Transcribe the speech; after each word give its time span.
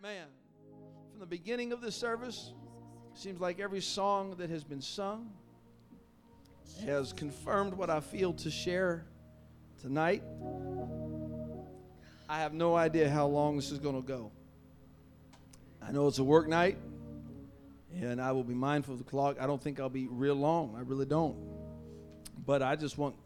Amen. 0.00 0.26
From 1.10 1.18
the 1.18 1.26
beginning 1.26 1.72
of 1.72 1.80
this 1.80 1.96
service, 1.96 2.52
seems 3.14 3.40
like 3.40 3.58
every 3.58 3.80
song 3.80 4.36
that 4.38 4.48
has 4.48 4.62
been 4.62 4.80
sung 4.80 5.28
has 6.86 7.12
confirmed 7.12 7.74
what 7.74 7.90
I 7.90 7.98
feel 7.98 8.32
to 8.34 8.48
share 8.48 9.06
tonight. 9.82 10.22
I 12.28 12.38
have 12.38 12.54
no 12.54 12.76
idea 12.76 13.10
how 13.10 13.26
long 13.26 13.56
this 13.56 13.72
is 13.72 13.80
going 13.80 13.96
to 13.96 14.06
go. 14.06 14.30
I 15.82 15.90
know 15.90 16.06
it's 16.06 16.18
a 16.18 16.24
work 16.24 16.46
night, 16.46 16.78
and 18.00 18.20
I 18.20 18.30
will 18.30 18.44
be 18.44 18.54
mindful 18.54 18.94
of 18.94 18.98
the 18.98 19.10
clock. 19.10 19.38
I 19.40 19.48
don't 19.48 19.60
think 19.60 19.80
I'll 19.80 19.88
be 19.88 20.06
real 20.06 20.36
long. 20.36 20.76
I 20.76 20.82
really 20.82 21.06
don't. 21.06 21.36
But 22.46 22.62
I 22.62 22.76
just 22.76 22.98
want 22.98 23.16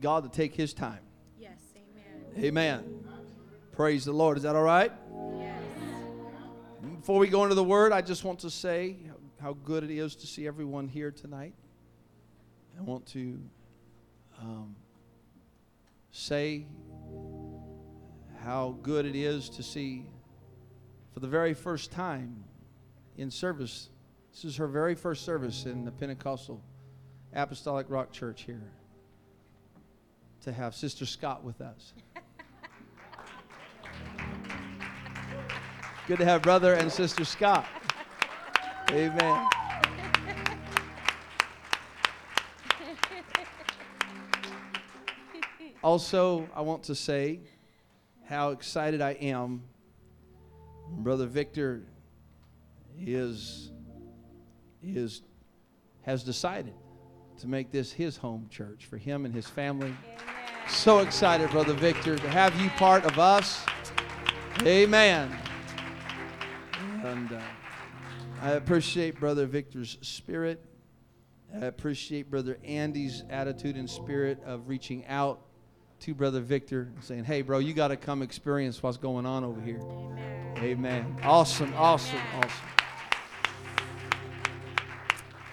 God 0.00 0.22
to 0.22 0.28
take 0.28 0.54
His 0.54 0.72
time. 0.72 1.00
Yes, 1.40 1.58
amen. 1.74 2.44
Amen. 2.44 3.04
Praise 3.72 4.04
the 4.04 4.12
Lord. 4.12 4.36
Is 4.36 4.44
that 4.44 4.54
all 4.54 4.62
right? 4.62 4.92
Before 6.98 7.18
we 7.18 7.28
go 7.28 7.42
into 7.42 7.54
the 7.54 7.62
word, 7.62 7.92
I 7.92 8.00
just 8.00 8.24
want 8.24 8.40
to 8.40 8.50
say 8.50 8.96
how 9.40 9.52
good 9.52 9.84
it 9.84 9.90
is 9.90 10.16
to 10.16 10.26
see 10.26 10.46
everyone 10.46 10.88
here 10.88 11.10
tonight. 11.10 11.52
I 12.78 12.82
want 12.82 13.06
to 13.08 13.38
um, 14.40 14.74
say 16.10 16.66
how 18.42 18.78
good 18.82 19.04
it 19.06 19.14
is 19.14 19.48
to 19.50 19.62
see 19.62 20.06
for 21.12 21.20
the 21.20 21.28
very 21.28 21.54
first 21.54 21.92
time 21.92 22.44
in 23.16 23.30
service. 23.30 23.90
This 24.32 24.44
is 24.44 24.56
her 24.56 24.66
very 24.66 24.94
first 24.94 25.24
service 25.24 25.66
in 25.66 25.84
the 25.84 25.92
Pentecostal 25.92 26.62
Apostolic 27.34 27.86
Rock 27.88 28.10
Church 28.10 28.42
here. 28.42 28.72
To 30.44 30.52
have 30.52 30.74
Sister 30.74 31.06
Scott 31.06 31.44
with 31.44 31.60
us. 31.60 31.92
Good 36.06 36.18
to 36.18 36.24
have 36.24 36.42
brother 36.42 36.74
and 36.74 36.90
sister 36.90 37.24
Scott. 37.24 37.66
Amen. 38.90 39.48
Also, 45.82 46.48
I 46.54 46.60
want 46.60 46.84
to 46.84 46.94
say 46.94 47.40
how 48.24 48.50
excited 48.50 49.00
I 49.00 49.12
am. 49.12 49.64
Brother 50.88 51.26
Victor 51.26 51.82
is 52.96 53.72
is 54.82 55.22
has 56.02 56.22
decided 56.22 56.74
to 57.40 57.48
make 57.48 57.72
this 57.72 57.90
his 57.90 58.16
home 58.16 58.46
church 58.48 58.86
for 58.86 58.96
him 58.96 59.24
and 59.24 59.34
his 59.34 59.48
family. 59.48 59.88
Amen. 59.88 60.68
So 60.68 61.00
excited, 61.00 61.50
Brother 61.50 61.72
Victor, 61.72 62.16
to 62.16 62.28
have 62.28 62.54
you 62.60 62.70
part 62.70 63.04
of 63.04 63.18
us. 63.18 63.66
Amen. 64.62 65.36
And 67.06 67.32
uh, 67.32 67.40
I 68.42 68.50
appreciate 68.52 69.20
Brother 69.20 69.46
Victor's 69.46 69.96
spirit. 70.00 70.60
I 71.54 71.66
appreciate 71.66 72.28
Brother 72.28 72.58
Andy's 72.64 73.22
attitude 73.30 73.76
and 73.76 73.88
spirit 73.88 74.42
of 74.44 74.66
reaching 74.66 75.06
out 75.06 75.40
to 76.00 76.14
Brother 76.14 76.40
Victor 76.40 76.90
and 76.94 77.04
saying, 77.04 77.22
hey, 77.22 77.42
bro, 77.42 77.60
you 77.60 77.74
got 77.74 77.88
to 77.88 77.96
come 77.96 78.22
experience 78.22 78.82
what's 78.82 78.96
going 78.96 79.24
on 79.24 79.44
over 79.44 79.60
here. 79.60 79.80
Amen. 79.80 80.56
Amen. 80.58 81.16
Awesome, 81.22 81.72
awesome, 81.74 82.18
awesome. 82.34 82.68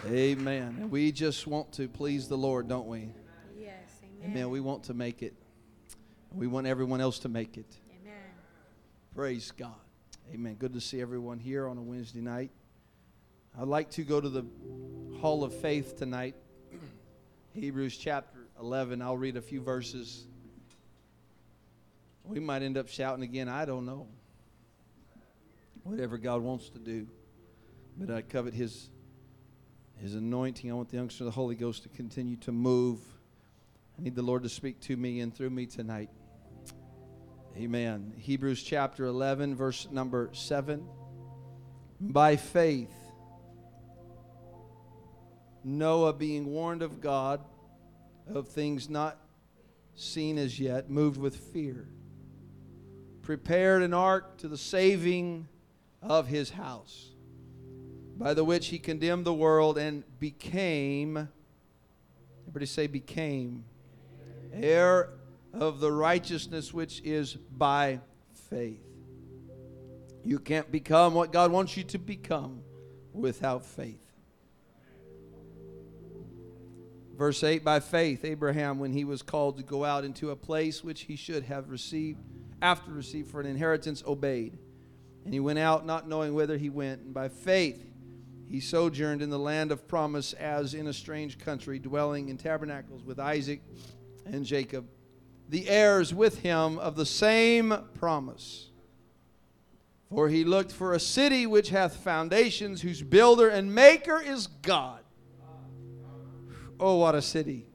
Amen. 0.08 0.78
And 0.82 0.90
we 0.90 1.12
just 1.12 1.45
want 1.45 1.72
to 1.73 1.88
please 1.88 2.28
the 2.28 2.38
Lord, 2.38 2.67
don't 2.67 2.88
we? 2.88 3.12
Yes, 3.58 3.73
amen. 4.04 4.32
Amen. 4.32 4.50
We 4.50 4.60
want 4.60 4.86
to 4.86 4.95
make 4.95 5.22
it. 5.22 5.36
We 6.34 6.48
want 6.48 6.66
everyone 6.66 7.00
else 7.00 7.20
to 7.20 7.30
make 7.30 7.58
it. 7.58 7.78
Amen. 8.02 8.17
Praise 9.16 9.52
God. 9.52 9.83
Amen. 10.34 10.56
Good 10.56 10.73
to 10.73 10.81
see 10.81 11.00
everyone 11.00 11.38
here 11.38 11.67
on 11.67 11.78
a 11.78 11.81
Wednesday 11.81 12.20
night. 12.20 12.50
I'd 13.56 13.67
like 13.67 13.92
to 13.92 14.03
go 14.03 14.20
to 14.20 14.30
the 14.30 14.44
Hall 15.22 15.44
of 15.44 15.53
Faith 15.53 15.95
tonight. 16.00 16.34
Hebrews 17.53 17.95
chapter 17.95 18.39
11. 18.60 19.04
I'll 19.04 19.16
read 19.16 19.38
a 19.38 19.44
few 19.44 19.61
verses. 19.61 20.26
We 22.23 22.39
might 22.39 22.64
end 22.64 22.80
up 22.80 22.88
shouting 22.88 23.23
again. 23.23 23.48
I 23.48 23.66
don't 23.66 23.86
know. 23.86 24.08
Whatever 25.83 26.17
God 26.17 26.42
wants 26.42 26.70
to 26.70 26.80
do. 26.80 27.05
But 27.95 28.10
I 28.10 28.23
covet 28.23 28.55
His, 28.55 28.89
His 29.98 30.15
anointing. 30.15 30.71
I 30.71 30.73
want 30.73 30.89
the 30.89 30.98
unction 30.98 31.27
of 31.27 31.32
the 31.32 31.36
Holy 31.36 31.54
Ghost 31.54 31.83
to 31.83 31.89
continue 31.89 32.38
to 32.38 32.52
move. 32.52 32.98
I 34.00 34.02
need 34.02 34.15
the 34.15 34.23
Lord 34.23 34.42
to 34.42 34.50
speak 34.50 34.80
to 34.82 34.98
me 34.98 35.20
and 35.20 35.32
through 35.32 35.52
me 35.52 35.67
tonight. 35.67 36.10
Amen. 37.55 38.14
Hebrews 38.17 38.64
chapter 38.64 39.05
11, 39.05 39.55
verse 39.55 39.87
number 39.91 40.31
7. 40.33 40.87
By 42.02 42.36
faith, 42.36 42.91
Noah, 45.64 46.14
being 46.14 46.47
warned 46.47 46.81
of 46.81 46.99
God 46.99 47.41
of 48.33 48.47
things 48.47 48.89
not 48.89 49.17
seen 49.93 50.39
as 50.39 50.59
yet, 50.59 50.89
moved 50.89 51.19
with 51.19 51.36
fear, 51.36 51.87
prepared 53.21 53.83
an 53.83 53.93
ark 53.93 54.37
to 54.37 54.47
the 54.47 54.58
saving 54.58 55.47
of 56.02 56.25
his 56.25 56.49
house, 56.49 57.11
by 58.17 58.33
the 58.33 58.43
which 58.43 58.70
he 58.70 58.80
condemned 58.80 59.25
the 59.25 59.33
world 59.33 59.77
and 59.77 60.03
became, 60.20 61.30
everybody 62.47 62.65
say, 62.65 62.87
became, 62.87 63.64
heir 64.52 65.09
of 65.53 65.80
the 65.80 65.91
righteousness 65.91 66.73
which 66.73 67.02
is 67.03 67.36
by 67.36 67.99
faith. 68.49 68.81
You 70.23 70.39
can't 70.39 70.71
become 70.71 71.14
what 71.14 71.31
God 71.31 71.52
wants 71.52 71.75
you 71.77 71.83
to 71.86 71.97
become 71.97 72.61
without 73.14 73.65
faith. 73.65 73.99
Verse 77.15 77.43
8 77.43 77.64
By 77.64 77.80
faith, 77.80 78.25
Abraham, 78.25 78.80
when 78.80 78.93
he 78.93 79.03
was 79.03 79.21
called 79.21 79.58
to 79.58 79.64
go 79.64 79.86
out 79.86 80.03
into 80.03 80.31
a 80.31 80.36
place 80.36 80.83
which 80.83 81.02
he 81.02 81.15
should 81.15 81.43
have 81.43 81.70
received, 81.70 82.20
after 82.61 82.91
received 82.91 83.30
for 83.30 83.39
an 83.39 83.45
inheritance, 83.45 84.03
obeyed. 84.05 84.58
And 85.25 85.33
he 85.33 85.39
went 85.39 85.59
out 85.59 85.85
not 85.85 86.08
knowing 86.08 86.33
whither 86.33 86.58
he 86.58 86.70
went. 86.70 87.02
And 87.02 87.14
by 87.14 87.30
faith, 87.30 87.85
he 88.47 88.59
sojourned 88.59 89.21
in 89.21 89.30
the 89.30 89.39
land 89.39 89.71
of 89.71 89.87
promise 89.87 90.33
as 90.33 90.73
in 90.73 90.87
a 90.87 90.93
strange 90.93 91.37
country, 91.37 91.80
dwelling 91.80 92.30
in 92.30 92.37
tabernacles 92.37 93.03
with 93.03 93.20
Isaac 93.20 93.61
and 94.25 94.45
Jacob, 94.45 94.87
the 95.53 95.69
heirs 95.69 96.15
with 96.15 96.39
him 96.39 96.80
of 96.80 96.95
the 96.95 97.05
same 97.05 97.75
promise. 97.93 98.71
For 100.09 100.27
he 100.27 100.43
looked 100.43 100.71
for 100.71 100.93
a 100.93 100.99
city 100.99 101.45
which 101.45 101.69
hath 101.69 101.97
foundations, 101.97 102.81
whose 102.81 103.03
builder 103.03 103.49
and 103.49 103.73
maker 103.73 104.19
is 104.19 104.47
God. 104.47 105.02
Oh, 106.80 106.97
what 106.97 107.14
a 107.14 107.21
city. 107.21 107.67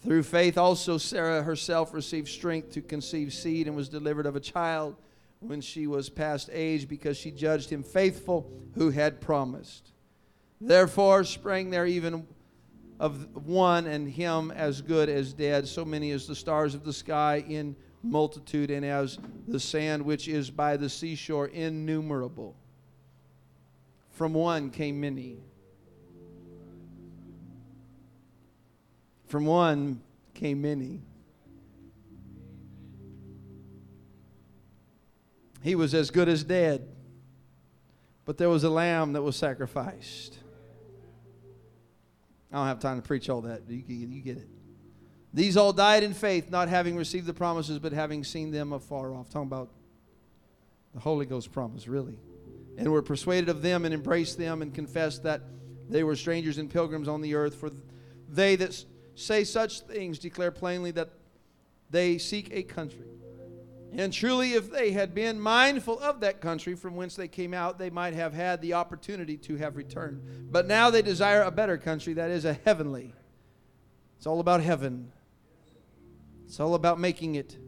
Through 0.00 0.22
faith 0.22 0.56
also 0.56 0.96
Sarah 0.96 1.42
herself 1.42 1.92
received 1.92 2.28
strength 2.28 2.72
to 2.72 2.80
conceive 2.80 3.34
seed 3.34 3.66
and 3.66 3.76
was 3.76 3.90
delivered 3.90 4.24
of 4.24 4.34
a 4.34 4.40
child 4.40 4.96
when 5.40 5.60
she 5.60 5.86
was 5.86 6.08
past 6.08 6.48
age 6.50 6.88
because 6.88 7.18
she 7.18 7.30
judged 7.30 7.68
him 7.68 7.82
faithful 7.82 8.50
who 8.74 8.88
had 8.88 9.20
promised. 9.20 9.92
Therefore 10.62 11.24
sprang 11.24 11.68
there 11.68 11.84
even 11.84 12.26
of 13.02 13.44
one 13.46 13.88
and 13.88 14.08
him 14.08 14.52
as 14.52 14.80
good 14.80 15.08
as 15.08 15.32
dead, 15.32 15.66
so 15.66 15.84
many 15.84 16.12
as 16.12 16.28
the 16.28 16.36
stars 16.36 16.72
of 16.72 16.84
the 16.84 16.92
sky 16.92 17.44
in 17.48 17.74
multitude 18.04 18.70
and 18.70 18.86
as 18.86 19.18
the 19.48 19.58
sand 19.58 20.04
which 20.04 20.28
is 20.28 20.50
by 20.50 20.76
the 20.76 20.88
seashore 20.88 21.48
innumerable. 21.48 22.54
From 24.12 24.32
one 24.32 24.70
came 24.70 25.00
many 25.00 25.40
From 29.32 29.46
one 29.46 30.02
came 30.34 30.60
many. 30.60 31.00
He 35.62 35.74
was 35.74 35.94
as 35.94 36.10
good 36.10 36.28
as 36.28 36.44
dead, 36.44 36.86
but 38.26 38.36
there 38.36 38.50
was 38.50 38.62
a 38.62 38.68
lamb 38.68 39.14
that 39.14 39.22
was 39.22 39.34
sacrificed. 39.34 40.41
I 42.52 42.56
don't 42.56 42.66
have 42.66 42.80
time 42.80 43.00
to 43.00 43.06
preach 43.06 43.30
all 43.30 43.40
that. 43.42 43.62
You, 43.68 43.82
you 43.86 44.20
get 44.20 44.36
it. 44.36 44.48
These 45.34 45.56
all 45.56 45.72
died 45.72 46.02
in 46.02 46.12
faith, 46.12 46.50
not 46.50 46.68
having 46.68 46.96
received 46.96 47.26
the 47.26 47.32
promises, 47.32 47.78
but 47.78 47.92
having 47.92 48.22
seen 48.22 48.50
them 48.50 48.72
afar 48.72 49.14
off. 49.14 49.30
Talking 49.30 49.48
about 49.48 49.70
the 50.92 51.00
Holy 51.00 51.24
Ghost 51.24 51.50
promise, 51.50 51.88
really. 51.88 52.18
And 52.76 52.92
were 52.92 53.02
persuaded 53.02 53.48
of 53.48 53.62
them 53.62 53.86
and 53.86 53.94
embraced 53.94 54.36
them 54.36 54.60
and 54.60 54.74
confessed 54.74 55.22
that 55.22 55.42
they 55.88 56.04
were 56.04 56.16
strangers 56.16 56.58
and 56.58 56.68
pilgrims 56.70 57.08
on 57.08 57.22
the 57.22 57.34
earth. 57.34 57.54
For 57.54 57.70
they 58.28 58.56
that 58.56 58.84
say 59.14 59.44
such 59.44 59.80
things 59.80 60.18
declare 60.18 60.50
plainly 60.50 60.90
that 60.92 61.10
they 61.90 62.18
seek 62.18 62.50
a 62.52 62.62
country. 62.62 63.06
And 63.94 64.12
truly, 64.12 64.54
if 64.54 64.70
they 64.70 64.92
had 64.92 65.14
been 65.14 65.38
mindful 65.38 65.98
of 65.98 66.20
that 66.20 66.40
country 66.40 66.74
from 66.74 66.96
whence 66.96 67.14
they 67.14 67.28
came 67.28 67.52
out, 67.52 67.78
they 67.78 67.90
might 67.90 68.14
have 68.14 68.32
had 68.32 68.62
the 68.62 68.72
opportunity 68.74 69.36
to 69.38 69.56
have 69.56 69.76
returned. 69.76 70.50
But 70.50 70.66
now 70.66 70.88
they 70.88 71.02
desire 71.02 71.42
a 71.42 71.50
better 71.50 71.76
country, 71.76 72.14
that 72.14 72.30
is, 72.30 72.46
a 72.46 72.54
heavenly. 72.54 73.12
It's 74.16 74.26
all 74.26 74.40
about 74.40 74.62
heaven, 74.62 75.12
it's 76.46 76.58
all 76.58 76.74
about 76.74 76.98
making 76.98 77.34
it. 77.34 77.58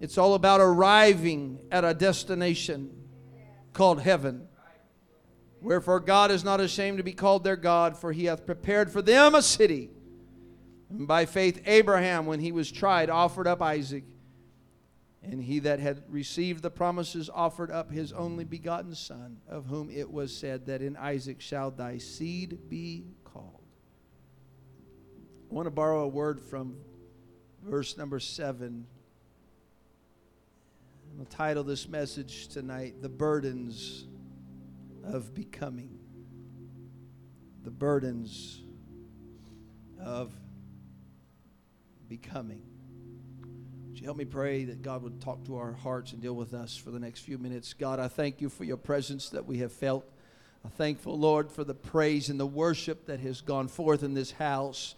It's 0.00 0.16
all 0.16 0.32
about 0.32 0.62
arriving 0.62 1.58
at 1.70 1.84
a 1.84 1.92
destination 1.92 2.90
called 3.74 4.00
heaven. 4.00 4.48
Wherefore 5.60 6.00
God 6.00 6.30
is 6.30 6.42
not 6.42 6.58
ashamed 6.58 6.96
to 6.96 7.04
be 7.04 7.12
called 7.12 7.44
their 7.44 7.56
God, 7.56 7.98
for 7.98 8.10
he 8.10 8.24
hath 8.24 8.46
prepared 8.46 8.90
for 8.90 9.02
them 9.02 9.34
a 9.34 9.42
city. 9.42 9.90
And 10.88 11.06
by 11.06 11.26
faith, 11.26 11.60
Abraham, 11.66 12.24
when 12.24 12.40
he 12.40 12.50
was 12.50 12.72
tried, 12.72 13.10
offered 13.10 13.46
up 13.46 13.60
Isaac. 13.60 14.04
And 15.22 15.42
he 15.42 15.58
that 15.60 15.80
had 15.80 16.02
received 16.08 16.62
the 16.62 16.70
promises 16.70 17.28
offered 17.32 17.70
up 17.70 17.90
his 17.90 18.12
only 18.12 18.44
begotten 18.44 18.94
Son, 18.94 19.38
of 19.48 19.66
whom 19.66 19.90
it 19.90 20.10
was 20.10 20.34
said 20.34 20.66
that 20.66 20.80
in 20.80 20.96
Isaac 20.96 21.40
shall 21.40 21.70
thy 21.70 21.98
seed 21.98 22.70
be 22.70 23.04
called. 23.22 23.62
I 25.50 25.54
want 25.54 25.66
to 25.66 25.70
borrow 25.70 26.04
a 26.04 26.08
word 26.08 26.40
from 26.40 26.76
verse 27.62 27.98
number 27.98 28.18
seven. 28.18 28.86
I'll 31.18 31.26
title 31.26 31.64
this 31.64 31.86
message 31.86 32.48
tonight, 32.48 33.02
The 33.02 33.10
Burdens 33.10 34.06
of 35.04 35.34
Becoming. 35.34 35.98
The 37.62 37.70
Burdens 37.70 38.62
of 40.02 40.32
Becoming. 42.08 42.62
You 44.00 44.06
help 44.06 44.16
me 44.16 44.24
pray 44.24 44.64
that 44.64 44.80
God 44.80 45.02
would 45.02 45.20
talk 45.20 45.44
to 45.44 45.58
our 45.58 45.72
hearts 45.72 46.12
and 46.12 46.22
deal 46.22 46.32
with 46.32 46.54
us 46.54 46.74
for 46.74 46.90
the 46.90 46.98
next 46.98 47.20
few 47.20 47.36
minutes? 47.36 47.74
God, 47.74 48.00
I 48.00 48.08
thank 48.08 48.40
you 48.40 48.48
for 48.48 48.64
your 48.64 48.78
presence 48.78 49.28
that 49.28 49.44
we 49.44 49.58
have 49.58 49.72
felt. 49.72 50.10
I'm 50.64 50.70
thankful, 50.70 51.18
Lord, 51.18 51.52
for 51.52 51.64
the 51.64 51.74
praise 51.74 52.30
and 52.30 52.40
the 52.40 52.46
worship 52.46 53.04
that 53.04 53.20
has 53.20 53.42
gone 53.42 53.68
forth 53.68 54.02
in 54.02 54.14
this 54.14 54.30
house. 54.30 54.94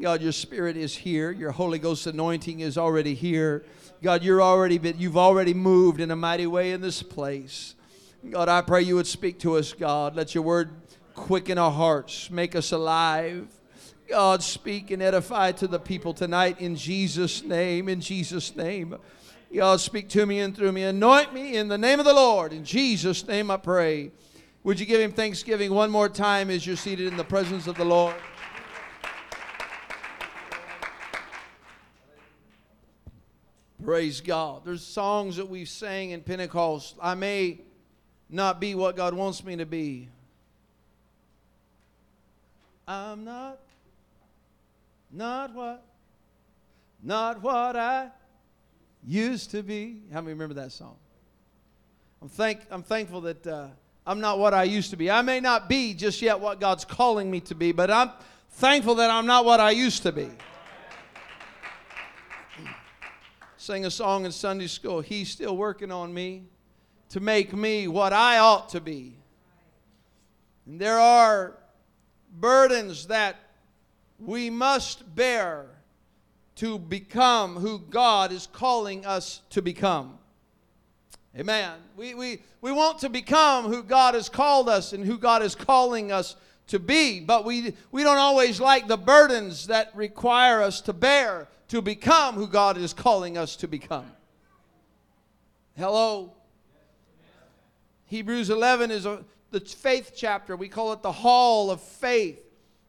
God, 0.00 0.22
your 0.22 0.30
spirit 0.30 0.76
is 0.76 0.94
here. 0.94 1.32
Your 1.32 1.50
Holy 1.50 1.80
Ghost 1.80 2.06
anointing 2.06 2.60
is 2.60 2.78
already 2.78 3.16
here. 3.16 3.64
God, 4.04 4.22
you're 4.22 4.40
already 4.40 4.78
been, 4.78 5.00
you've 5.00 5.16
already 5.16 5.52
moved 5.52 5.98
in 5.98 6.12
a 6.12 6.16
mighty 6.16 6.46
way 6.46 6.70
in 6.70 6.80
this 6.80 7.02
place. 7.02 7.74
God, 8.30 8.48
I 8.48 8.62
pray 8.62 8.82
you 8.82 8.94
would 8.94 9.08
speak 9.08 9.40
to 9.40 9.56
us, 9.56 9.72
God. 9.72 10.14
Let 10.14 10.32
your 10.32 10.44
word 10.44 10.70
quicken 11.16 11.58
our 11.58 11.72
hearts, 11.72 12.30
make 12.30 12.54
us 12.54 12.70
alive. 12.70 13.48
God, 14.08 14.42
speak 14.42 14.90
and 14.90 15.02
edify 15.02 15.52
to 15.52 15.66
the 15.66 15.78
people 15.78 16.14
tonight 16.14 16.60
in 16.60 16.76
Jesus' 16.76 17.42
name. 17.42 17.88
In 17.88 18.00
Jesus' 18.00 18.54
name. 18.54 18.96
God, 19.54 19.80
speak 19.80 20.08
to 20.10 20.26
me 20.26 20.40
and 20.40 20.54
through 20.54 20.72
me. 20.72 20.82
Anoint 20.82 21.32
me 21.32 21.56
in 21.56 21.68
the 21.68 21.78
name 21.78 22.00
of 22.00 22.04
the 22.04 22.14
Lord. 22.14 22.52
In 22.52 22.64
Jesus' 22.64 23.26
name 23.26 23.50
I 23.50 23.56
pray. 23.56 24.10
Would 24.64 24.80
you 24.80 24.86
give 24.86 25.00
him 25.00 25.12
thanksgiving 25.12 25.72
one 25.72 25.90
more 25.90 26.08
time 26.08 26.50
as 26.50 26.66
you're 26.66 26.76
seated 26.76 27.06
in 27.06 27.16
the 27.16 27.24
presence 27.24 27.66
of 27.66 27.76
the 27.76 27.84
Lord? 27.84 28.14
Praise 33.84 34.22
God. 34.22 34.64
There's 34.64 34.82
songs 34.82 35.36
that 35.36 35.48
we've 35.48 35.68
sang 35.68 36.10
in 36.10 36.22
Pentecost. 36.22 36.96
I 37.02 37.14
may 37.14 37.60
not 38.30 38.58
be 38.58 38.74
what 38.74 38.96
God 38.96 39.12
wants 39.12 39.44
me 39.44 39.56
to 39.56 39.66
be. 39.66 40.08
I'm 42.88 43.24
not, 43.24 43.58
not 45.14 45.54
what, 45.54 45.84
not 47.02 47.40
what 47.40 47.76
I 47.76 48.10
used 49.06 49.52
to 49.52 49.62
be. 49.62 50.02
How 50.12 50.20
many 50.20 50.32
remember 50.32 50.54
that 50.54 50.72
song? 50.72 50.96
I'm, 52.20 52.28
thank, 52.28 52.60
I'm 52.70 52.82
thankful 52.82 53.20
that 53.22 53.46
uh, 53.46 53.68
I'm 54.06 54.20
not 54.20 54.38
what 54.38 54.54
I 54.54 54.64
used 54.64 54.90
to 54.90 54.96
be. 54.96 55.10
I 55.10 55.22
may 55.22 55.38
not 55.38 55.68
be 55.68 55.94
just 55.94 56.20
yet 56.20 56.40
what 56.40 56.58
God's 56.58 56.84
calling 56.84 57.30
me 57.30 57.40
to 57.40 57.54
be, 57.54 57.70
but 57.70 57.90
I'm 57.90 58.10
thankful 58.50 58.96
that 58.96 59.10
I'm 59.10 59.26
not 59.26 59.44
what 59.44 59.60
I 59.60 59.70
used 59.70 60.02
to 60.02 60.12
be. 60.12 60.28
Sang 63.56 63.86
a 63.86 63.90
song 63.90 64.26
in 64.26 64.32
Sunday 64.32 64.66
school. 64.66 65.00
He's 65.00 65.30
still 65.30 65.56
working 65.56 65.92
on 65.92 66.12
me 66.12 66.42
to 67.10 67.20
make 67.20 67.54
me 67.54 67.86
what 67.88 68.12
I 68.12 68.38
ought 68.38 68.70
to 68.70 68.80
be. 68.80 69.16
And 70.66 70.80
there 70.80 70.98
are 70.98 71.56
burdens 72.40 73.06
that 73.06 73.36
we 74.18 74.50
must 74.50 75.14
bear 75.14 75.66
to 76.56 76.78
become 76.78 77.56
who 77.56 77.78
God 77.78 78.32
is 78.32 78.46
calling 78.46 79.04
us 79.04 79.42
to 79.50 79.60
become. 79.60 80.18
Amen. 81.36 81.72
We, 81.96 82.14
we, 82.14 82.42
we 82.60 82.70
want 82.70 83.00
to 83.00 83.08
become 83.08 83.64
who 83.64 83.82
God 83.82 84.14
has 84.14 84.28
called 84.28 84.68
us 84.68 84.92
and 84.92 85.04
who 85.04 85.18
God 85.18 85.42
is 85.42 85.54
calling 85.56 86.12
us 86.12 86.36
to 86.68 86.78
be, 86.78 87.20
but 87.20 87.44
we, 87.44 87.74
we 87.90 88.04
don't 88.04 88.18
always 88.18 88.60
like 88.60 88.86
the 88.86 88.96
burdens 88.96 89.66
that 89.66 89.94
require 89.94 90.62
us 90.62 90.80
to 90.82 90.92
bear 90.92 91.48
to 91.68 91.82
become 91.82 92.36
who 92.36 92.46
God 92.46 92.78
is 92.78 92.92
calling 92.92 93.36
us 93.36 93.56
to 93.56 93.68
become. 93.68 94.06
Hello? 95.76 96.32
Hebrews 98.06 98.48
11 98.48 98.92
is 98.92 99.06
a, 99.06 99.24
the 99.50 99.60
faith 99.60 100.12
chapter. 100.14 100.56
We 100.56 100.68
call 100.68 100.92
it 100.92 101.02
the 101.02 101.12
hall 101.12 101.70
of 101.70 101.80
faith. 101.80 102.43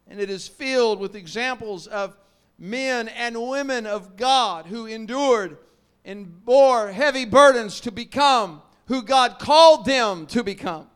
And 0.08 0.20
it 0.20 0.30
is 0.30 0.48
filled 0.48 1.00
with 1.00 1.16
examples 1.16 1.88
of 1.88 2.16
men 2.58 3.08
and 3.10 3.42
women 3.42 3.86
of 3.86 4.16
God 4.16 4.66
who 4.66 4.86
endured 4.86 5.58
and 6.04 6.46
bore 6.46 6.92
heavy 6.92 7.26
burdens 7.26 7.80
to 7.82 7.92
become 7.92 8.62
who 8.88 9.02
God 9.02 9.40
called 9.40 9.86
them 9.86 10.28
to 10.28 10.44
become. 10.44 10.88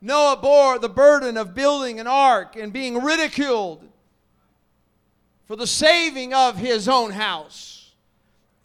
Noah 0.00 0.36
bore 0.36 0.78
the 0.78 0.88
burden 0.88 1.36
of 1.36 1.54
building 1.54 2.00
an 2.00 2.06
ark 2.06 2.56
and 2.56 2.72
being 2.72 3.02
ridiculed 3.02 3.88
for 5.46 5.56
the 5.56 5.66
saving 5.66 6.32
of 6.32 6.56
his 6.56 6.88
own 6.88 7.10
house. 7.10 7.92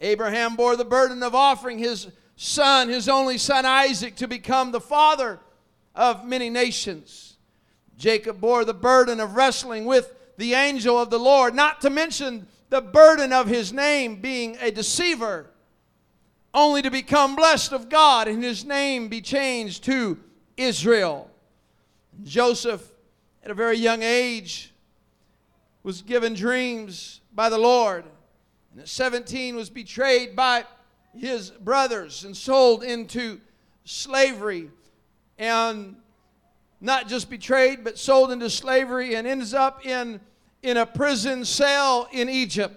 Abraham 0.00 0.56
bore 0.56 0.76
the 0.76 0.84
burden 0.84 1.22
of 1.22 1.34
offering 1.34 1.78
his 1.78 2.08
son, 2.36 2.88
his 2.88 3.08
only 3.08 3.38
son 3.38 3.66
Isaac, 3.66 4.16
to 4.16 4.28
become 4.28 4.70
the 4.70 4.80
father 4.80 5.40
of 5.94 6.24
many 6.24 6.50
nations. 6.50 7.27
Jacob 7.98 8.40
bore 8.40 8.64
the 8.64 8.72
burden 8.72 9.18
of 9.20 9.34
wrestling 9.34 9.84
with 9.84 10.14
the 10.36 10.54
angel 10.54 10.98
of 10.98 11.10
the 11.10 11.18
Lord, 11.18 11.54
not 11.54 11.80
to 11.80 11.90
mention 11.90 12.46
the 12.70 12.80
burden 12.80 13.32
of 13.32 13.48
his 13.48 13.72
name 13.72 14.20
being 14.20 14.56
a 14.60 14.70
deceiver, 14.70 15.50
only 16.54 16.80
to 16.80 16.90
become 16.90 17.34
blessed 17.34 17.72
of 17.72 17.88
God 17.88 18.28
and 18.28 18.42
his 18.42 18.64
name 18.64 19.08
be 19.08 19.20
changed 19.20 19.84
to 19.84 20.18
Israel. 20.56 21.28
Joseph, 22.22 22.88
at 23.42 23.50
a 23.50 23.54
very 23.54 23.76
young 23.76 24.02
age, 24.02 24.72
was 25.82 26.02
given 26.02 26.34
dreams 26.34 27.20
by 27.34 27.48
the 27.48 27.58
Lord, 27.58 28.04
and 28.72 28.80
at 28.80 28.88
17 28.88 29.56
was 29.56 29.70
betrayed 29.70 30.36
by 30.36 30.64
his 31.16 31.50
brothers 31.50 32.24
and 32.24 32.36
sold 32.36 32.84
into 32.84 33.40
slavery 33.84 34.70
and 35.38 35.96
not 36.80 37.08
just 37.08 37.28
betrayed 37.28 37.84
but 37.84 37.98
sold 37.98 38.30
into 38.30 38.48
slavery 38.48 39.14
and 39.14 39.26
ends 39.26 39.54
up 39.54 39.84
in 39.84 40.20
in 40.62 40.76
a 40.76 40.86
prison 40.86 41.44
cell 41.44 42.08
in 42.12 42.28
Egypt 42.28 42.74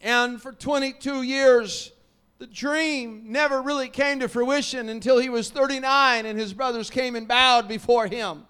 and 0.00 0.40
for 0.40 0.52
22 0.52 1.22
years 1.22 1.92
the 2.38 2.46
dream 2.46 3.24
never 3.26 3.60
really 3.60 3.88
came 3.88 4.20
to 4.20 4.28
fruition 4.28 4.88
until 4.88 5.18
he 5.18 5.28
was 5.28 5.50
39 5.50 6.26
and 6.26 6.38
his 6.38 6.52
brothers 6.52 6.88
came 6.88 7.16
and 7.16 7.28
bowed 7.28 7.68
before 7.68 8.06
him 8.06 8.46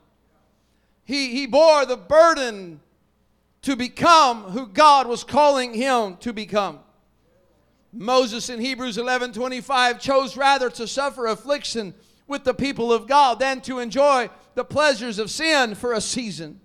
he, 1.11 1.33
he 1.33 1.47
bore 1.47 1.85
the 1.87 1.97
burden 1.97 2.81
to 3.63 3.75
become 3.75 4.45
who 4.45 4.69
God 4.69 5.09
was 5.09 5.25
calling 5.25 5.75
him 5.75 6.17
to 6.19 6.33
become. 6.33 6.79
Moses 7.93 8.49
in 8.49 8.61
Hebrews 8.61 8.97
11 8.97 9.33
25 9.33 10.01
chose 10.01 10.37
rather 10.37 10.71
to 10.71 10.87
suffer 10.87 11.27
affliction 11.27 11.95
with 12.31 12.45
the 12.45 12.55
people 12.55 12.93
of 12.93 13.09
God 13.09 13.41
than 13.41 13.61
to 13.63 13.81
enjoy 13.81 14.31
the 14.55 14.65
pleasures 14.65 15.19
of 15.19 15.31
sin 15.31 15.75
for 15.75 15.93
a 15.93 16.01
season, 16.01 16.61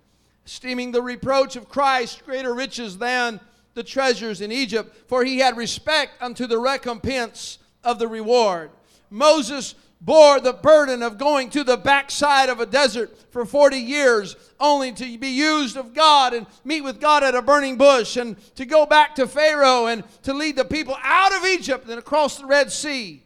esteeming 0.45 0.91
the 0.91 1.01
reproach 1.01 1.55
of 1.55 1.67
Christ 1.67 2.24
greater 2.24 2.53
riches 2.53 3.00
than 3.00 3.39
the 3.74 3.84
treasures 3.84 4.41
in 4.41 4.51
Egypt, 4.51 4.95
for 5.07 5.25
he 5.25 5.39
had 5.39 5.57
respect 5.57 6.22
unto 6.22 6.45
the 6.45 6.60
recompense 6.60 7.57
of 7.84 7.98
the 7.98 8.07
reward. 8.07 8.69
Moses 9.10 9.74
bore 10.00 10.39
the 10.39 10.53
burden 10.53 11.01
of 11.01 11.17
going 11.17 11.50
to 11.50 11.63
the 11.63 11.77
backside 11.77 12.48
of 12.48 12.60
a 12.60 12.65
desert 12.65 13.17
for 13.31 13.43
40 13.43 13.77
years 13.77 14.36
only 14.60 14.91
to 14.91 15.17
be 15.17 15.29
used 15.29 15.77
of 15.77 15.95
God 15.95 16.36
and 16.36 16.45
meet 16.63 16.81
with 16.81 17.00
God 17.00 17.24
at 17.24 17.34
a 17.34 17.41
burning 17.41 17.75
bush 17.75 18.17
and 18.17 18.38
to 18.55 18.65
go 18.65 18.86
back 18.86 19.15
to 19.15 19.27
Pharaoh 19.27 19.88
and 19.88 20.03
to 20.24 20.34
lead 20.34 20.57
the 20.57 20.65
people 20.65 20.95
out 21.01 21.34
of 21.34 21.43
Egypt 21.43 21.89
and 21.89 21.98
across 21.98 22.38
the 22.38 22.45
Red 22.45 22.72
Sea. 22.72 23.25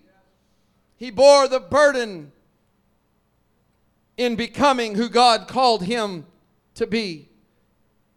He 1.00 1.12
bore 1.12 1.48
the 1.48 1.62
burden 1.62 2.34
in 4.18 4.36
becoming 4.36 4.96
who 4.96 5.08
God 5.08 5.48
called 5.48 5.82
him 5.82 6.26
to 6.76 6.86
be 6.86 7.30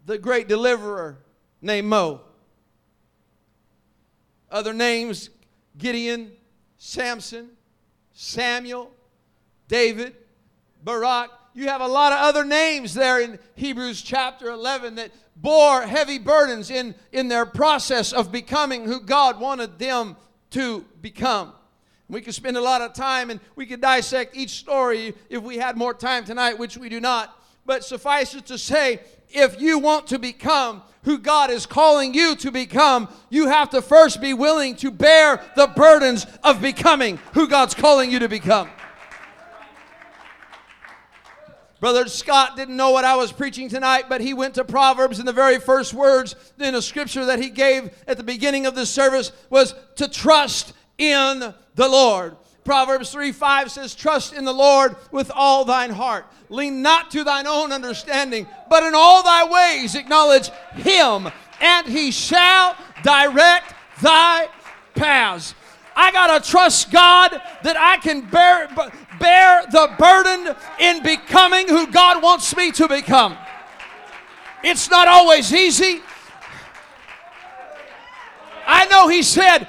the 0.05 0.19
great 0.19 0.49
deliverer 0.49 1.19
named 1.61 1.87
Mo. 1.87 2.23
Other 4.51 4.73
names 4.73 5.31
Gideon, 5.79 6.33
Samson, 6.77 7.51
Samuel, 8.13 8.91
David, 9.69 10.17
Barak, 10.83 11.31
you 11.55 11.69
have 11.69 11.81
a 11.81 11.87
lot 11.87 12.13
of 12.13 12.19
other 12.19 12.45
names 12.45 12.95
there 12.95 13.21
in 13.21 13.39
Hebrews 13.55 14.03
chapter 14.03 14.51
11 14.51 14.97
that 14.97 15.13
bore 15.37 15.83
heavy 15.83 16.19
burdens 16.19 16.69
in, 16.69 16.97
in 17.13 17.29
their 17.29 17.47
process 17.47 18.13
of 18.13 18.33
becoming 18.33 18.87
who 18.87 19.01
God 19.01 19.39
wanted 19.39 19.79
them 19.79 20.17
to 20.51 20.85
become. 21.01 21.53
We 22.09 22.21
could 22.21 22.35
spend 22.35 22.57
a 22.57 22.61
lot 22.61 22.83
of 22.83 22.93
time 22.93 23.31
and 23.31 23.41
we 23.57 23.67
could 23.67 23.81
dissect 23.81 24.37
each 24.37 24.51
story 24.51 25.15
if 25.31 25.43
we 25.43 25.57
had 25.57 25.77
more 25.77 25.95
time 25.95 26.25
tonight, 26.25 26.59
which 26.59 26.77
we 26.77 26.89
do 26.89 27.01
not. 27.01 27.39
But 27.65 27.85
suffice 27.85 28.35
it 28.35 28.47
to 28.47 28.59
say, 28.59 29.01
if 29.29 29.61
you 29.61 29.79
want 29.79 30.09
to 30.09 30.19
become 30.19 30.83
who 31.05 31.19
God 31.19 31.51
is 31.51 31.67
calling 31.67 32.15
you 32.15 32.37
to 32.37 32.51
become, 32.51 33.09
you 33.31 33.49
have 33.49 33.71
to 33.71 33.83
first 33.83 34.21
be 34.21 34.35
willing 34.35 34.77
to 34.77 34.91
bear 34.91 35.43
the 35.57 35.69
burdens 35.69 36.27
of 36.45 36.61
becoming 36.61 37.19
who 37.35 37.49
God's 37.49 37.75
calling 37.75 38.11
you 38.11 38.19
to 38.19 38.29
become. 38.29 38.69
Brother 41.81 42.07
Scott 42.07 42.57
didn't 42.57 42.77
know 42.77 42.93
what 42.93 43.05
I 43.05 43.17
was 43.17 43.33
preaching 43.33 43.69
tonight, 43.69 44.05
but 44.09 44.21
he 44.21 44.35
went 44.35 44.55
to 44.55 44.65
Proverbs, 44.65 45.19
and 45.19 45.27
the 45.27 45.33
very 45.33 45.59
first 45.59 45.93
words 45.93 46.37
in 46.61 46.77
a 46.77 46.83
scripture 46.83 47.25
that 47.25 47.41
he 47.41 47.51
gave 47.51 47.91
at 48.07 48.17
the 48.17 48.23
beginning 48.23 48.67
of 48.67 48.77
this 48.77 48.89
service 48.89 49.33
was 49.51 49.75
to 49.97 50.09
trust 50.09 50.75
in 50.99 51.53
the 51.75 51.89
Lord. 51.89 52.37
Proverbs 52.65 53.11
3 53.11 53.33
5 53.33 53.71
says, 53.71 53.95
Trust 53.95 54.35
in 54.35 54.45
the 54.45 54.53
Lord 54.53 54.97
with 55.11 55.31
all 55.35 55.65
thine 55.65 55.91
heart. 55.91 56.27
Lean 56.49 56.83
not 56.83 57.11
to 57.11 57.25
thine 57.25 57.47
own 57.47 57.73
understanding, 57.73 58.47
but 58.71 58.83
in 58.85 58.95
all 58.95 59.23
thy 59.23 59.45
ways 59.45 59.95
acknowledge 59.95 60.51
him, 60.75 61.29
and 61.61 61.87
he 61.87 62.11
shall 62.11 62.77
direct 63.03 63.75
thy 64.01 64.49
paths. 64.95 65.55
I 65.95 66.13
got 66.13 66.43
to 66.43 66.51
trust 66.51 66.91
God 66.91 67.33
that 67.63 67.77
I 67.77 67.99
can 67.99 68.23
bear, 68.23 68.69
bear 69.19 69.65
the 69.71 69.95
burden 69.99 70.55
in 70.79 71.03
becoming 71.03 71.69
who 71.69 71.87
God 71.87 72.23
wants 72.23 72.57
me 72.57 72.71
to 72.73 72.89
become. 72.89 73.37
It's 74.63 74.89
not 74.91 75.09
always 75.09 75.53
easy. 75.53 76.01
I 78.67 78.87
know 78.87 79.09
He 79.09 79.23
said, 79.23 79.67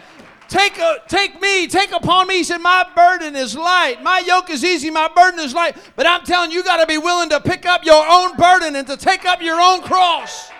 Take, 0.54 0.78
a, 0.78 1.02
take 1.08 1.42
me, 1.42 1.66
take 1.66 1.92
upon 1.92 2.28
me. 2.28 2.36
He 2.36 2.44
said, 2.44 2.60
My 2.60 2.86
burden 2.96 3.36
is 3.36 3.58
light. 3.58 4.04
My 4.04 4.20
yoke 4.20 4.52
is 4.52 4.64
easy. 4.64 4.92
My 4.92 5.08
burden 5.08 5.40
is 5.40 5.52
light. 5.52 5.76
But 5.96 6.06
I'm 6.06 6.24
telling 6.24 6.52
you, 6.52 6.58
you 6.58 6.64
got 6.64 6.78
to 6.78 6.86
be 6.86 7.00
willing 7.00 7.30
to 7.30 7.40
pick 7.40 7.66
up 7.66 7.84
your 7.84 8.06
own 8.08 8.38
burden 8.38 8.76
and 8.76 8.86
to 8.86 8.96
take 8.96 9.26
up 9.26 9.42
your 9.42 9.60
own 9.60 9.82
cross. 9.82 10.52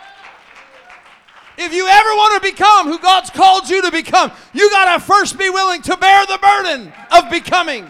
If 1.60 1.76
you 1.76 1.88
ever 1.88 2.10
want 2.10 2.42
to 2.42 2.52
become 2.52 2.88
who 2.88 2.98
God's 2.98 3.30
called 3.30 3.70
you 3.70 3.84
to 3.84 3.92
become, 3.92 4.32
you 4.52 4.68
got 4.72 4.96
to 4.96 5.00
first 5.00 5.38
be 5.38 5.52
willing 5.52 5.84
to 5.84 5.96
bear 5.96 6.26
the 6.26 6.40
burden 6.40 6.92
of 7.12 7.30
becoming. 7.30 7.88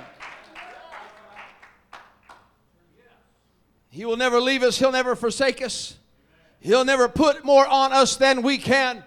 He 3.91 4.03
will 4.03 4.17
never 4.17 4.41
leave 4.41 4.61
us, 4.61 4.77
He'll 4.77 4.91
never 4.91 5.15
forsake 5.15 5.61
us, 5.61 5.95
He'll 6.59 6.83
never 6.83 7.07
put 7.07 7.45
more 7.45 7.65
on 7.65 7.93
us 7.93 8.17
than 8.17 8.41
we 8.41 8.57
can. 8.57 9.05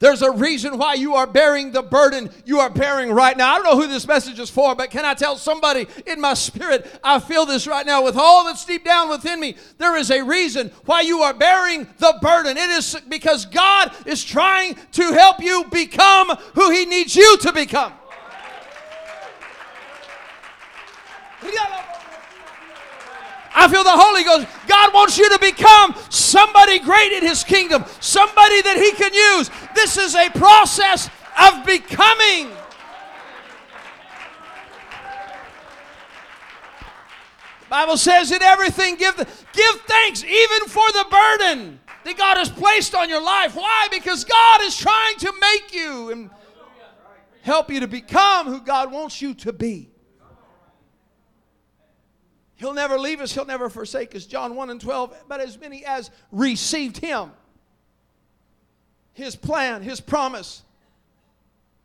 There's 0.00 0.22
a 0.22 0.30
reason 0.30 0.78
why 0.78 0.94
you 0.94 1.16
are 1.16 1.26
bearing 1.26 1.72
the 1.72 1.82
burden 1.82 2.30
you 2.44 2.60
are 2.60 2.70
bearing 2.70 3.10
right 3.10 3.36
now. 3.36 3.52
I 3.52 3.56
don't 3.56 3.64
know 3.64 3.80
who 3.80 3.88
this 3.88 4.06
message 4.06 4.38
is 4.38 4.48
for, 4.48 4.76
but 4.76 4.90
can 4.90 5.04
I 5.04 5.14
tell 5.14 5.36
somebody 5.36 5.88
in 6.06 6.20
my 6.20 6.34
spirit, 6.34 7.00
I 7.02 7.18
feel 7.18 7.46
this 7.46 7.66
right 7.66 7.84
now 7.84 8.04
with 8.04 8.16
all 8.16 8.44
that's 8.44 8.64
deep 8.64 8.84
down 8.84 9.08
within 9.08 9.40
me. 9.40 9.56
There 9.78 9.96
is 9.96 10.10
a 10.10 10.22
reason 10.22 10.70
why 10.84 11.00
you 11.00 11.22
are 11.22 11.34
bearing 11.34 11.88
the 11.98 12.16
burden. 12.22 12.56
It 12.56 12.70
is 12.70 12.96
because 13.08 13.44
God 13.46 13.92
is 14.06 14.24
trying 14.24 14.76
to 14.92 15.02
help 15.02 15.42
you 15.42 15.64
become 15.70 16.28
who 16.54 16.70
He 16.70 16.86
needs 16.86 17.16
you 17.16 17.36
to 17.38 17.52
become. 17.52 17.92
I 23.58 23.66
feel 23.66 23.82
the 23.82 23.90
Holy 23.90 24.22
Ghost. 24.22 24.46
God 24.68 24.94
wants 24.94 25.18
you 25.18 25.28
to 25.30 25.38
become 25.40 25.92
somebody 26.10 26.78
great 26.78 27.10
in 27.10 27.26
His 27.26 27.42
kingdom, 27.42 27.84
somebody 27.98 28.62
that 28.62 28.76
He 28.76 28.92
can 28.92 29.12
use. 29.12 29.50
This 29.74 29.96
is 29.96 30.14
a 30.14 30.30
process 30.30 31.10
of 31.36 31.66
becoming. 31.66 32.50
The 37.60 37.68
Bible 37.68 37.96
says 37.96 38.30
in 38.30 38.42
everything 38.42 38.94
give 38.94 39.16
give 39.16 39.80
thanks 39.88 40.22
even 40.22 40.68
for 40.68 40.86
the 40.92 41.06
burden 41.10 41.80
that 42.04 42.16
God 42.16 42.36
has 42.36 42.48
placed 42.48 42.94
on 42.94 43.08
your 43.08 43.20
life. 43.20 43.56
Why? 43.56 43.88
Because 43.90 44.22
God 44.22 44.62
is 44.62 44.76
trying 44.76 45.16
to 45.16 45.32
make 45.40 45.74
you 45.74 46.12
and 46.12 46.30
help 47.42 47.72
you 47.72 47.80
to 47.80 47.88
become 47.88 48.46
who 48.46 48.60
God 48.60 48.92
wants 48.92 49.20
you 49.20 49.34
to 49.34 49.52
be. 49.52 49.90
He'll 52.58 52.74
never 52.74 52.98
leave 52.98 53.20
us, 53.20 53.32
He'll 53.32 53.46
never 53.46 53.70
forsake 53.70 54.14
us. 54.14 54.26
John 54.26 54.54
1 54.54 54.70
and 54.70 54.80
12. 54.80 55.24
But 55.28 55.40
as 55.40 55.58
many 55.58 55.84
as 55.84 56.10
received 56.32 56.98
Him, 56.98 57.30
His 59.12 59.36
plan, 59.36 59.80
His 59.82 60.00
promise, 60.00 60.62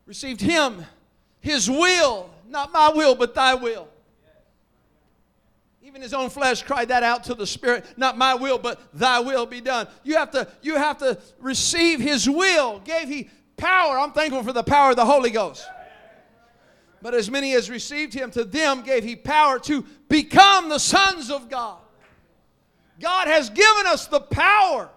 received 0.07 0.41
Him, 0.41 0.83
His 1.39 1.69
will, 1.69 2.29
not 2.49 2.73
my 2.73 2.89
will, 2.89 3.15
but 3.15 3.35
Thy 3.35 3.53
will. 3.53 3.87
Even 5.83 6.01
his 6.01 6.13
own 6.13 6.31
flesh 6.31 6.63
cried 6.63 6.87
that 6.87 7.03
out 7.03 7.25
to 7.25 7.35
the 7.35 7.45
spirit, 7.45 7.85
not 7.97 8.17
my 8.17 8.33
will, 8.33 8.57
but 8.57 8.81
thy 8.93 9.19
will 9.19 9.45
be 9.45 9.61
done. 9.61 9.85
You 10.03 10.15
have 10.15 10.31
to, 10.31 10.47
you 10.63 10.75
have 10.75 10.97
to 10.99 11.19
receive 11.39 11.99
his 11.99 12.27
will. 12.27 12.79
Gave 12.79 13.09
he 13.09 13.29
power. 13.57 13.99
I'm 13.99 14.11
thankful 14.11 14.41
for 14.41 14.53
the 14.53 14.63
power 14.63 14.91
of 14.91 14.95
the 14.95 15.05
Holy 15.05 15.29
Ghost. 15.29 15.67
But 17.03 17.13
as 17.13 17.29
many 17.29 17.53
as 17.53 17.69
received 17.69 18.13
him, 18.13 18.31
to 18.31 18.45
them 18.45 18.81
gave 18.81 19.03
he 19.03 19.17
power 19.17 19.60
to 19.60 19.86
become 20.07 20.69
the 20.69 20.79
sons 20.79 21.29
of 21.29 21.50
God. 21.50 21.79
God 22.98 23.27
has 23.27 23.50
given 23.50 23.88
us 23.88 24.07
the 24.07 24.22
power, 24.22 24.89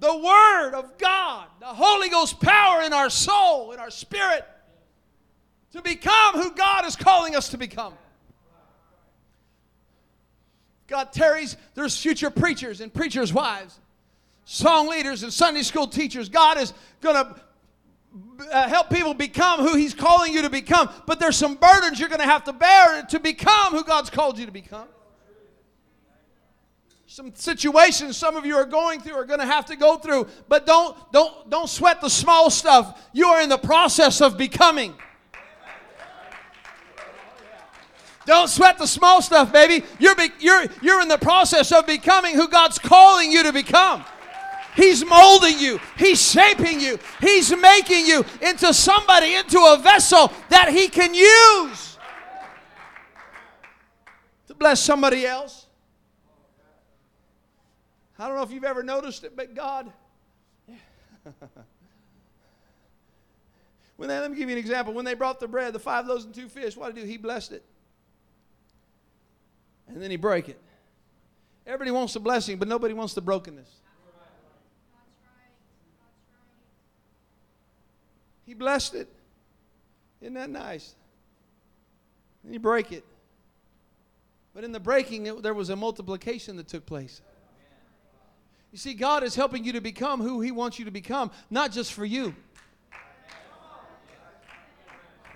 the 0.00 0.16
Word 0.16 0.74
of 0.74 0.98
God, 0.98 1.46
the 1.60 1.66
Holy 1.66 2.08
Ghost 2.08 2.40
power 2.40 2.82
in 2.82 2.92
our 2.92 3.08
soul, 3.08 3.70
in 3.70 3.78
our 3.78 3.90
spirit, 3.90 4.44
to 5.70 5.82
become 5.82 6.34
who 6.34 6.50
God 6.50 6.84
is 6.84 6.96
calling 6.96 7.36
us 7.36 7.50
to 7.50 7.58
become. 7.58 7.94
God 10.88 11.12
tarries, 11.12 11.56
there's 11.76 11.96
future 11.96 12.30
preachers 12.30 12.80
and 12.80 12.92
preachers' 12.92 13.32
wives, 13.32 13.78
song 14.44 14.88
leaders 14.88 15.22
and 15.22 15.32
Sunday 15.32 15.62
school 15.62 15.86
teachers. 15.86 16.28
God 16.28 16.58
is 16.58 16.72
going 17.00 17.14
to 17.14 17.40
uh, 18.52 18.68
help 18.68 18.90
people 18.90 19.14
become 19.14 19.60
who 19.60 19.76
He's 19.76 19.94
calling 19.94 20.32
you 20.32 20.42
to 20.42 20.50
become. 20.50 20.90
But 21.06 21.20
there's 21.20 21.36
some 21.36 21.54
burdens 21.54 21.98
you're 21.98 22.08
going 22.08 22.20
to 22.20 22.26
have 22.26 22.44
to 22.44 22.52
bear 22.52 23.02
to 23.02 23.20
become 23.20 23.72
who 23.72 23.84
God's 23.84 24.10
called 24.10 24.38
you 24.38 24.46
to 24.46 24.52
become. 24.52 24.88
Some 27.06 27.34
situations 27.34 28.16
some 28.16 28.36
of 28.36 28.44
you 28.44 28.56
are 28.56 28.66
going 28.66 29.00
through 29.00 29.14
are 29.14 29.24
going 29.24 29.40
to 29.40 29.46
have 29.46 29.66
to 29.66 29.76
go 29.76 29.96
through, 29.96 30.26
but 30.48 30.66
don't 30.66 30.96
don't 31.12 31.48
don't 31.48 31.68
sweat 31.68 32.00
the 32.00 32.10
small 32.10 32.50
stuff. 32.50 33.08
You 33.12 33.28
are 33.28 33.40
in 33.40 33.48
the 33.48 33.58
process 33.58 34.20
of 34.20 34.36
becoming. 34.36 34.94
Don't 38.26 38.48
sweat 38.48 38.76
the 38.76 38.88
small 38.88 39.22
stuff, 39.22 39.52
baby. 39.52 39.86
You're, 40.00 40.16
be, 40.16 40.30
you're, 40.40 40.64
you're 40.82 41.00
in 41.00 41.06
the 41.06 41.16
process 41.16 41.70
of 41.70 41.86
becoming 41.86 42.34
who 42.34 42.48
God's 42.48 42.76
calling 42.76 43.30
you 43.30 43.44
to 43.44 43.52
become. 43.52 44.04
He's 44.76 45.04
molding 45.04 45.58
you, 45.58 45.80
He's 45.96 46.20
shaping 46.20 46.78
you, 46.80 46.98
He's 47.20 47.50
making 47.56 48.06
you 48.06 48.24
into 48.42 48.72
somebody, 48.72 49.34
into 49.34 49.58
a 49.58 49.78
vessel 49.82 50.30
that 50.50 50.68
He 50.68 50.88
can 50.88 51.14
use 51.14 51.98
to 54.48 54.54
bless 54.54 54.80
somebody 54.80 55.26
else. 55.26 55.66
I 58.18 58.26
don't 58.26 58.36
know 58.36 58.42
if 58.42 58.50
you've 58.50 58.64
ever 58.64 58.82
noticed 58.82 59.24
it, 59.24 59.36
but 59.36 59.54
God. 59.54 59.92
when 63.96 64.08
they, 64.08 64.18
let 64.18 64.30
me 64.30 64.36
give 64.36 64.48
you 64.48 64.54
an 64.54 64.58
example. 64.58 64.94
When 64.94 65.04
they 65.04 65.14
brought 65.14 65.38
the 65.40 65.48
bread, 65.48 65.74
the 65.74 65.78
five 65.78 66.06
loaves 66.06 66.24
and 66.24 66.34
two 66.34 66.48
fish, 66.48 66.76
what 66.76 66.94
did 66.94 67.00
he 67.00 67.02
do? 67.02 67.10
He 67.10 67.18
blessed 67.18 67.52
it. 67.52 67.64
And 69.88 70.00
then 70.02 70.10
he 70.10 70.16
broke 70.16 70.48
it. 70.48 70.60
Everybody 71.66 71.90
wants 71.90 72.14
the 72.14 72.20
blessing, 72.20 72.58
but 72.58 72.68
nobody 72.68 72.94
wants 72.94 73.12
the 73.12 73.20
brokenness. 73.20 73.68
Blessed 78.58 78.94
it. 78.94 79.08
Isn't 80.20 80.34
that 80.34 80.50
nice? 80.50 80.94
And 82.42 82.52
he 82.52 82.58
break 82.58 82.92
it. 82.92 83.04
But 84.54 84.64
in 84.64 84.72
the 84.72 84.80
breaking, 84.80 85.26
it, 85.26 85.42
there 85.42 85.52
was 85.52 85.68
a 85.68 85.76
multiplication 85.76 86.56
that 86.56 86.66
took 86.66 86.86
place. 86.86 87.20
You 88.72 88.78
see, 88.78 88.94
God 88.94 89.22
is 89.22 89.34
helping 89.34 89.64
you 89.64 89.72
to 89.72 89.80
become 89.80 90.20
who 90.20 90.40
He 90.40 90.50
wants 90.50 90.78
you 90.78 90.86
to 90.86 90.90
become, 90.90 91.30
not 91.50 91.72
just 91.72 91.92
for 91.92 92.04
you, 92.04 92.34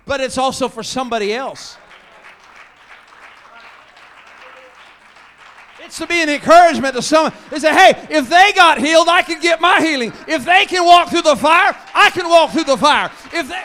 but 0.05 0.21
it's 0.21 0.37
also 0.37 0.67
for 0.67 0.83
somebody 0.83 1.33
else. 1.33 1.77
that's 5.91 5.99
to 5.99 6.07
be 6.07 6.23
an 6.23 6.29
encouragement 6.29 6.95
to 6.95 7.01
someone. 7.01 7.33
They 7.49 7.59
say, 7.59 7.73
hey, 7.73 8.07
if 8.09 8.29
they 8.29 8.53
got 8.55 8.77
healed, 8.77 9.09
I 9.09 9.23
can 9.23 9.41
get 9.41 9.59
my 9.59 9.81
healing. 9.81 10.13
If 10.25 10.45
they 10.45 10.65
can 10.65 10.85
walk 10.85 11.09
through 11.09 11.23
the 11.23 11.35
fire, 11.35 11.75
I 11.93 12.09
can 12.11 12.29
walk 12.29 12.51
through 12.51 12.63
the 12.63 12.77
fire. 12.77 13.11
If 13.33 13.49
they, 13.49 13.61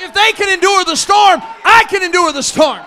if 0.00 0.14
they 0.14 0.32
can 0.32 0.54
endure 0.54 0.84
the 0.84 0.96
storm, 0.96 1.42
I 1.62 1.84
can 1.90 2.02
endure 2.02 2.32
the 2.32 2.42
storm. 2.42 2.80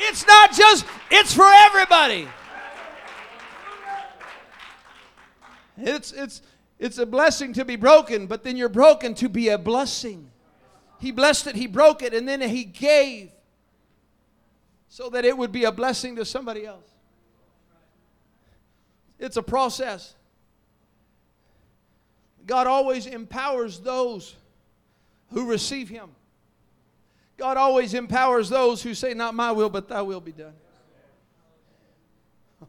It's 0.00 0.26
not 0.26 0.52
just, 0.52 0.84
it's 1.12 1.32
for 1.32 1.46
everybody. 1.46 2.26
It's, 5.76 6.10
it's, 6.10 6.42
it's 6.80 6.98
a 6.98 7.06
blessing 7.06 7.52
to 7.52 7.64
be 7.64 7.76
broken, 7.76 8.26
but 8.26 8.42
then 8.42 8.56
you're 8.56 8.68
broken 8.68 9.14
to 9.14 9.28
be 9.28 9.48
a 9.50 9.58
blessing. 9.58 10.28
He 10.98 11.12
blessed 11.12 11.46
it, 11.46 11.54
He 11.54 11.68
broke 11.68 12.02
it, 12.02 12.12
and 12.12 12.26
then 12.26 12.40
He 12.40 12.64
gave 12.64 13.30
so 14.92 15.08
that 15.08 15.24
it 15.24 15.38
would 15.38 15.50
be 15.52 15.64
a 15.64 15.72
blessing 15.72 16.16
to 16.16 16.22
somebody 16.22 16.66
else. 16.66 16.84
It's 19.18 19.38
a 19.38 19.42
process. 19.42 20.14
God 22.44 22.66
always 22.66 23.06
empowers 23.06 23.80
those 23.80 24.36
who 25.30 25.48
receive 25.48 25.88
Him. 25.88 26.10
God 27.38 27.56
always 27.56 27.94
empowers 27.94 28.50
those 28.50 28.82
who 28.82 28.92
say, 28.92 29.14
Not 29.14 29.34
my 29.34 29.50
will, 29.50 29.70
but 29.70 29.88
thy 29.88 30.02
will 30.02 30.20
be 30.20 30.32
done. 30.32 30.52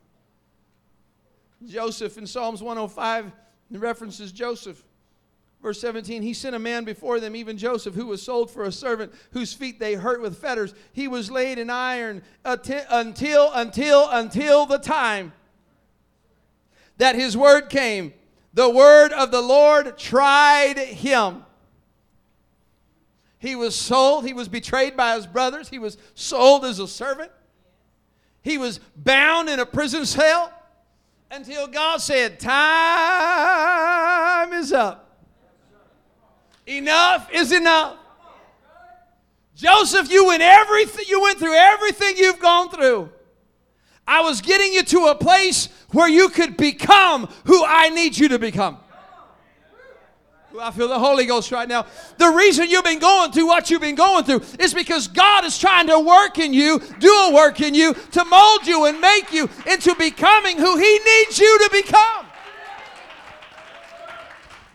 Joseph 1.68 2.18
in 2.18 2.26
Psalms 2.26 2.64
105 2.64 3.34
references 3.70 4.32
Joseph. 4.32 4.82
Verse 5.64 5.80
17, 5.80 6.22
he 6.22 6.34
sent 6.34 6.56
a 6.58 6.60
man 6.60 6.84
before 6.84 7.22
them, 7.22 7.38
even 7.38 7.58
Joseph, 7.58 7.96
who 7.96 8.08
was 8.08 8.22
sold 8.22 8.52
for 8.52 8.66
a 8.66 8.72
servant, 8.72 9.14
whose 9.32 9.54
feet 9.54 9.80
they 9.80 9.94
hurt 9.94 10.22
with 10.22 10.38
fetters. 10.38 10.74
He 10.92 11.08
was 11.08 11.32
laid 11.32 11.58
in 11.58 11.70
iron 11.70 12.22
until, 12.44 12.84
until, 12.90 14.10
until 14.12 14.66
the 14.66 14.78
time 14.78 15.32
that 16.98 17.16
his 17.16 17.38
word 17.38 17.70
came. 17.70 18.14
The 18.54 18.70
word 18.70 19.14
of 19.14 19.32
the 19.32 19.42
Lord 19.42 19.98
tried 19.98 20.78
him. 20.78 21.46
He 23.40 23.56
was 23.56 23.74
sold, 23.74 24.26
he 24.28 24.34
was 24.34 24.50
betrayed 24.50 24.98
by 24.98 25.16
his 25.16 25.26
brothers, 25.28 25.70
he 25.70 25.80
was 25.80 25.98
sold 26.14 26.66
as 26.66 26.80
a 26.80 26.90
servant, 26.90 27.32
he 28.42 28.58
was 28.58 28.82
bound 28.98 29.48
in 29.48 29.62
a 29.62 29.66
prison 29.66 30.06
cell 30.06 30.52
until 31.32 31.68
God 31.68 32.02
said, 32.02 32.38
Time 32.38 32.52
is 34.52 34.74
up. 34.74 35.03
Enough 36.66 37.30
is 37.34 37.52
enough. 37.52 37.98
Joseph, 39.56 40.12
you 40.12 40.28
went 40.28 40.42
everything 40.42 41.06
you 41.08 41.22
went 41.22 41.38
through 41.40 41.56
everything 41.56 42.16
you've 42.18 42.40
gone 42.40 42.70
through. 42.70 43.12
I 44.08 44.22
was 44.22 44.42
getting 44.42 44.74
you 44.74 44.84
to 44.84 45.06
a 45.08 45.16
place 45.16 45.70
where 45.92 46.10
you 46.10 46.30
could 46.30 46.58
become 46.58 47.30
who 47.46 47.64
I 47.64 47.90
need 47.90 48.18
you 48.18 48.30
to 48.30 48.40
become. 48.40 48.80
I 50.60 50.72
feel 50.72 50.88
the 50.88 51.00
Holy 51.00 51.26
Ghost 51.26 51.52
right 51.52 51.68
now. 51.68 51.86
The 52.18 52.30
reason 52.30 52.70
you've 52.70 52.84
been 52.84 53.00
going 53.00 53.32
through 53.32 53.48
what 53.48 53.70
you've 53.70 53.82
been 53.82 53.96
going 53.96 54.24
through 54.24 54.44
is 54.60 54.74
because 54.74 55.08
God 55.08 55.46
is 55.46 55.58
trying 55.58 55.88
to 55.88 56.00
work 56.00 56.38
in 56.38 56.54
you, 56.54 56.80
do 57.00 57.10
a 57.10 57.34
work 57.34 57.60
in 57.62 57.74
you, 57.74 57.94
to 57.94 58.26
mold 58.26 58.68
you 58.68 58.86
and 58.86 59.00
make 59.00 59.34
you 59.34 59.50
into 59.70 59.96
becoming 59.96 60.58
who 60.58 60.78
He 60.78 61.00
needs 61.00 61.40
you 61.40 61.60
to 61.60 61.70
become. 61.72 62.28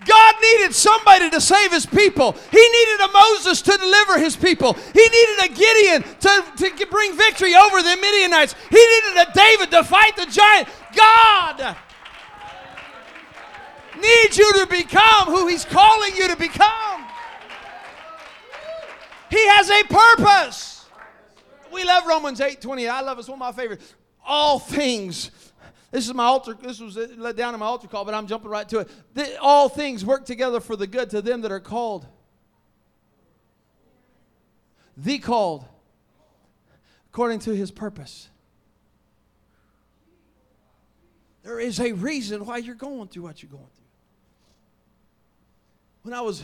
God 0.08 0.34
needed 0.40 0.74
somebody 0.74 1.28
to 1.30 1.40
save 1.40 1.70
his 1.70 1.84
people. 1.84 2.32
He 2.50 2.68
needed 2.68 3.00
a 3.04 3.12
Moses 3.12 3.60
to 3.62 3.76
deliver 3.76 4.18
his 4.18 4.36
people. 4.36 4.72
He 4.72 5.02
needed 5.02 5.44
a 5.44 5.48
Gideon 5.48 6.02
to, 6.02 6.74
to 6.76 6.86
bring 6.86 7.14
victory 7.14 7.54
over 7.54 7.82
the 7.82 7.96
Midianites. 8.00 8.54
He 8.70 8.76
needed 8.76 9.28
a 9.28 9.32
David 9.34 9.70
to 9.72 9.84
fight 9.84 10.16
the 10.16 10.26
giant. 10.26 10.68
God 10.96 11.76
needs 14.00 14.38
you 14.38 14.50
to 14.54 14.66
become 14.66 15.26
who 15.26 15.46
He's 15.46 15.64
calling 15.64 16.16
you 16.16 16.28
to 16.28 16.36
become. 16.36 17.04
He 19.30 19.46
has 19.48 19.70
a 19.70 19.84
purpose. 19.84 20.86
We 21.70 21.84
love 21.84 22.06
Romans 22.06 22.40
8 22.40 22.60
20. 22.60 22.88
I 22.88 23.00
love 23.02 23.18
it. 23.18 23.20
It's 23.20 23.28
one 23.28 23.36
of 23.36 23.40
my 23.40 23.52
favorites. 23.52 23.94
All 24.26 24.58
things. 24.58 25.30
This 25.90 26.06
is 26.06 26.14
my 26.14 26.24
altar. 26.24 26.56
This 26.60 26.80
was 26.80 26.96
let 26.96 27.36
down 27.36 27.54
in 27.54 27.60
my 27.60 27.66
altar 27.66 27.88
call, 27.88 28.04
but 28.04 28.14
I'm 28.14 28.26
jumping 28.26 28.50
right 28.50 28.68
to 28.68 28.80
it. 28.80 29.38
all 29.40 29.68
things 29.68 30.04
work 30.04 30.26
together 30.26 30.60
for 30.60 30.76
the 30.76 30.86
good 30.86 31.10
to 31.10 31.22
them 31.22 31.40
that 31.42 31.52
are 31.52 31.60
called. 31.60 32.06
The 34.96 35.18
called 35.18 35.64
according 37.10 37.40
to 37.40 37.54
his 37.54 37.70
purpose. 37.70 38.28
There 41.42 41.58
is 41.58 41.80
a 41.80 41.92
reason 41.92 42.44
why 42.44 42.58
you're 42.58 42.74
going 42.74 43.08
through 43.08 43.22
what 43.22 43.42
you're 43.42 43.50
going 43.50 43.64
through 43.74 43.78
when 46.08 46.14
I 46.14 46.22
was, 46.22 46.42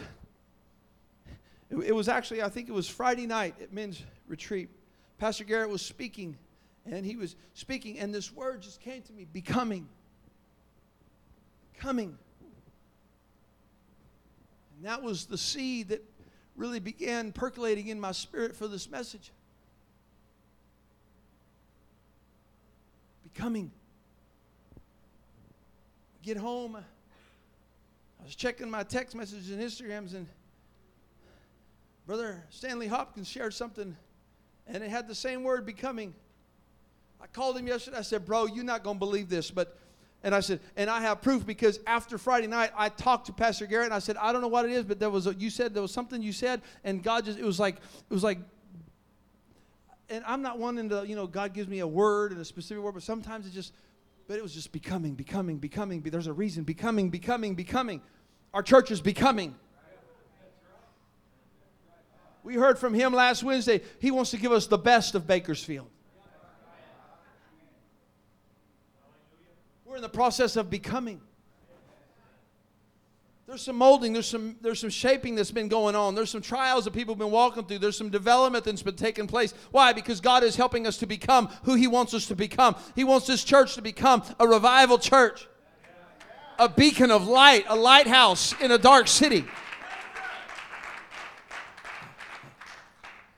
it, 1.70 1.94
was 1.94 2.06
actually, 2.06 2.42
I 2.42 2.50
think 2.50 2.68
it 2.68 2.72
was 2.72 2.86
Friday 2.86 3.26
night 3.26 3.54
at 3.62 3.72
men's 3.72 4.02
retreat. 4.28 4.68
Pastor 5.16 5.44
Garrett 5.44 5.70
was 5.70 5.80
speaking, 5.80 6.36
and 6.86 7.04
he 7.06 7.16
was 7.16 7.36
speaking, 7.54 7.98
and 7.98 8.14
this 8.14 8.32
word 8.32 8.62
just 8.62 8.80
came 8.80 9.02
to 9.02 9.12
me 9.12 9.26
becoming. 9.32 9.88
Coming. 11.78 12.18
And 14.76 14.86
that 14.86 15.02
was 15.02 15.26
the 15.26 15.38
seed 15.38 15.88
that 15.88 16.04
really 16.56 16.80
began 16.80 17.32
percolating 17.32 17.88
in 17.88 17.98
my 17.98 18.12
spirit 18.12 18.54
for 18.54 18.68
this 18.68 18.90
message. 18.90 19.32
Becoming. 23.32 23.72
Get 26.22 26.36
home. 26.36 26.76
I 26.76 28.24
was 28.24 28.34
checking 28.34 28.70
my 28.70 28.82
text 28.82 29.14
messages 29.14 29.50
and 29.50 29.60
Instagrams, 29.60 30.14
and 30.14 30.26
Brother 32.06 32.42
Stanley 32.50 32.86
Hopkins 32.86 33.28
shared 33.28 33.52
something, 33.52 33.96
and 34.66 34.82
it 34.82 34.90
had 34.90 35.08
the 35.08 35.14
same 35.14 35.42
word 35.42 35.66
becoming. 35.66 36.14
I 37.24 37.26
called 37.28 37.56
him 37.56 37.66
yesterday. 37.66 37.96
I 37.96 38.02
said, 38.02 38.26
Bro, 38.26 38.46
you're 38.48 38.64
not 38.64 38.84
going 38.84 38.96
to 38.96 39.00
believe 39.00 39.28
this, 39.28 39.50
but. 39.50 39.78
And 40.22 40.34
I 40.34 40.40
said, 40.40 40.60
and 40.74 40.88
I 40.88 41.02
have 41.02 41.20
proof 41.20 41.44
because 41.44 41.80
after 41.86 42.16
Friday 42.16 42.46
night, 42.46 42.70
I 42.74 42.88
talked 42.88 43.26
to 43.26 43.32
Pastor 43.34 43.66
Garrett 43.66 43.84
and 43.84 43.94
I 43.94 43.98
said, 43.98 44.16
I 44.16 44.32
don't 44.32 44.40
know 44.40 44.48
what 44.48 44.64
it 44.64 44.70
is, 44.70 44.82
but 44.82 44.98
there 44.98 45.10
was 45.10 45.26
a, 45.26 45.34
you 45.34 45.50
said 45.50 45.74
there 45.74 45.82
was 45.82 45.92
something 45.92 46.22
you 46.22 46.32
said, 46.32 46.62
and 46.82 47.02
God 47.02 47.26
just 47.26 47.38
it 47.38 47.44
was 47.44 47.60
like 47.60 47.76
it 47.76 48.14
was 48.14 48.24
like. 48.24 48.38
And 50.08 50.24
I'm 50.26 50.40
not 50.40 50.58
wanting 50.58 50.88
to, 50.90 51.04
you 51.06 51.14
know, 51.14 51.26
God 51.26 51.52
gives 51.52 51.68
me 51.68 51.80
a 51.80 51.86
word 51.86 52.32
and 52.32 52.40
a 52.40 52.44
specific 52.44 52.82
word, 52.82 52.94
but 52.94 53.02
sometimes 53.02 53.46
it 53.46 53.52
just, 53.52 53.74
but 54.26 54.38
it 54.38 54.42
was 54.42 54.54
just 54.54 54.72
becoming, 54.72 55.14
becoming, 55.14 55.58
becoming. 55.58 56.00
There's 56.00 56.26
a 56.26 56.32
reason, 56.32 56.64
becoming, 56.64 57.10
becoming, 57.10 57.54
becoming. 57.54 58.00
Our 58.54 58.62
church 58.62 58.90
is 58.90 59.02
becoming. 59.02 59.54
We 62.42 62.54
heard 62.54 62.78
from 62.78 62.94
him 62.94 63.12
last 63.12 63.42
Wednesday. 63.42 63.82
He 63.98 64.10
wants 64.10 64.30
to 64.30 64.38
give 64.38 64.52
us 64.52 64.66
the 64.66 64.78
best 64.78 65.14
of 65.14 65.26
Bakersfield. 65.26 65.88
We're 69.93 69.93
in 69.93 69.93
the 70.04 70.08
process 70.08 70.56
of 70.56 70.70
becoming. 70.70 71.20
There's 73.46 73.62
some 73.62 73.76
molding, 73.76 74.12
there's 74.12 74.26
some, 74.26 74.56
there's 74.62 74.80
some 74.80 74.90
shaping 74.90 75.34
that's 75.34 75.50
been 75.50 75.68
going 75.68 75.94
on. 75.94 76.14
There's 76.14 76.30
some 76.30 76.40
trials 76.40 76.84
that 76.84 76.92
people 76.92 77.14
have 77.14 77.18
been 77.18 77.30
walking 77.30 77.64
through. 77.64 77.78
There's 77.78 77.96
some 77.96 78.08
development 78.08 78.64
that's 78.64 78.82
been 78.82 78.96
taking 78.96 79.26
place. 79.26 79.52
Why? 79.70 79.92
Because 79.92 80.20
God 80.20 80.42
is 80.42 80.56
helping 80.56 80.86
us 80.86 80.96
to 80.98 81.06
become 81.06 81.48
who 81.64 81.74
He 81.74 81.86
wants 81.86 82.14
us 82.14 82.26
to 82.26 82.36
become. 82.36 82.76
He 82.94 83.04
wants 83.04 83.26
this 83.26 83.44
church 83.44 83.74
to 83.74 83.82
become 83.82 84.22
a 84.38 84.46
revival 84.46 84.98
church 84.98 85.46
a 86.58 86.68
beacon 86.68 87.10
of 87.10 87.26
light, 87.26 87.64
a 87.68 87.76
lighthouse 87.76 88.54
in 88.60 88.70
a 88.70 88.78
dark 88.78 89.08
city. 89.08 89.44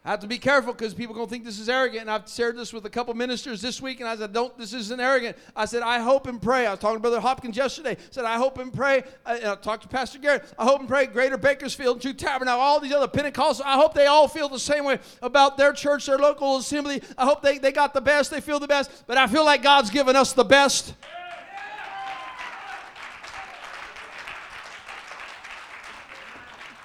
I 0.07 0.11
have 0.11 0.21
to 0.21 0.29
be 0.29 0.39
careful 0.39 0.73
because 0.73 0.95
people 0.95 1.15
are 1.15 1.17
going 1.17 1.27
to 1.27 1.31
think 1.33 1.45
this 1.45 1.59
is 1.59 1.69
arrogant. 1.69 2.03
And 2.03 2.11
I've 2.13 2.29
shared 2.31 2.57
this 2.57 2.73
with 2.73 2.87
a 2.87 2.91
couple 2.91 3.13
ministers 3.15 3.61
this 3.61 3.83
week, 3.83 3.99
and 3.99 4.09
I 4.09 4.15
said, 4.15 4.33
"Don't. 4.33 4.57
This 4.57 4.73
isn't 4.73 5.01
arrogant." 5.01 5.37
I 5.57 5.65
said, 5.65 5.83
"I 5.83 5.99
hope 5.99 6.29
and 6.29 6.41
pray." 6.41 6.65
I 6.65 6.71
was 6.71 6.79
talking 6.79 6.99
to 6.99 7.01
Brother 7.01 7.19
Hopkins 7.19 7.57
yesterday. 7.57 7.97
I 7.99 8.13
said, 8.13 8.25
"I 8.25 8.37
hope 8.37 8.59
and 8.59 8.73
pray." 8.73 9.03
I, 9.27 9.39
and 9.39 9.47
I 9.47 9.57
talked 9.57 9.83
to 9.83 9.89
Pastor 9.89 10.21
Garrett. 10.21 10.45
I 10.57 10.65
hope 10.65 10.79
and 10.79 10.89
pray. 10.89 11.07
Greater 11.07 11.37
Bakersfield, 11.37 12.01
True 12.01 12.13
Tabernacle, 12.13 12.61
all 12.61 12.79
these 12.79 12.93
other 12.93 13.09
Pentecostals. 13.09 13.63
I 13.65 13.75
hope 13.75 13.95
they 13.95 14.07
all 14.07 14.29
feel 14.29 14.49
the 14.49 14.61
same 14.61 14.85
way 14.85 15.01
about 15.23 15.57
their 15.57 15.73
church, 15.73 16.07
their 16.07 16.19
local 16.19 16.59
assembly. 16.59 17.03
I 17.19 17.25
hope 17.25 17.43
they, 17.43 17.59
they 17.59 17.73
got 17.73 17.93
the 17.93 18.01
best. 18.01 18.31
They 18.31 18.41
feel 18.41 18.61
the 18.61 18.69
best. 18.69 19.09
But 19.09 19.19
I 19.19 19.27
feel 19.27 19.45
like 19.45 19.65
God's 19.65 19.91
given 19.91 20.15
us 20.15 20.33
the 20.33 20.45
best. 20.45 20.95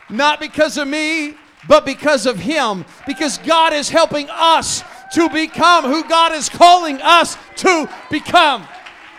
Not 0.10 0.40
because 0.40 0.80
of 0.80 0.88
me, 0.88 1.36
but 1.67 1.86
because 1.86 2.26
of 2.26 2.38
Him. 2.38 2.86
Because 3.06 3.38
God 3.39 3.74
is 3.74 3.89
helping 3.89 4.28
us 4.30 4.84
to 5.13 5.30
become 5.30 5.86
who 5.86 6.04
God 6.08 6.32
is 6.32 6.50
calling 6.50 7.02
us 7.02 7.38
to 7.58 7.89
become. 8.10 8.65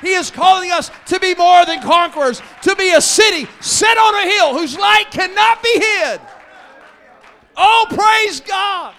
He 0.00 0.14
is 0.14 0.30
calling 0.30 0.72
us 0.72 0.90
to 1.06 1.20
be 1.20 1.34
more 1.34 1.64
than 1.64 1.80
conquerors, 1.80 2.42
to 2.62 2.74
be 2.74 2.92
a 2.92 3.00
city 3.00 3.46
set 3.60 3.96
on 3.96 4.14
a 4.14 4.30
hill 4.30 4.58
whose 4.58 4.76
light 4.76 5.06
cannot 5.10 5.62
be 5.62 5.72
hid. 5.72 6.20
Oh, 7.56 7.86
praise 7.90 8.40
God. 8.40 8.94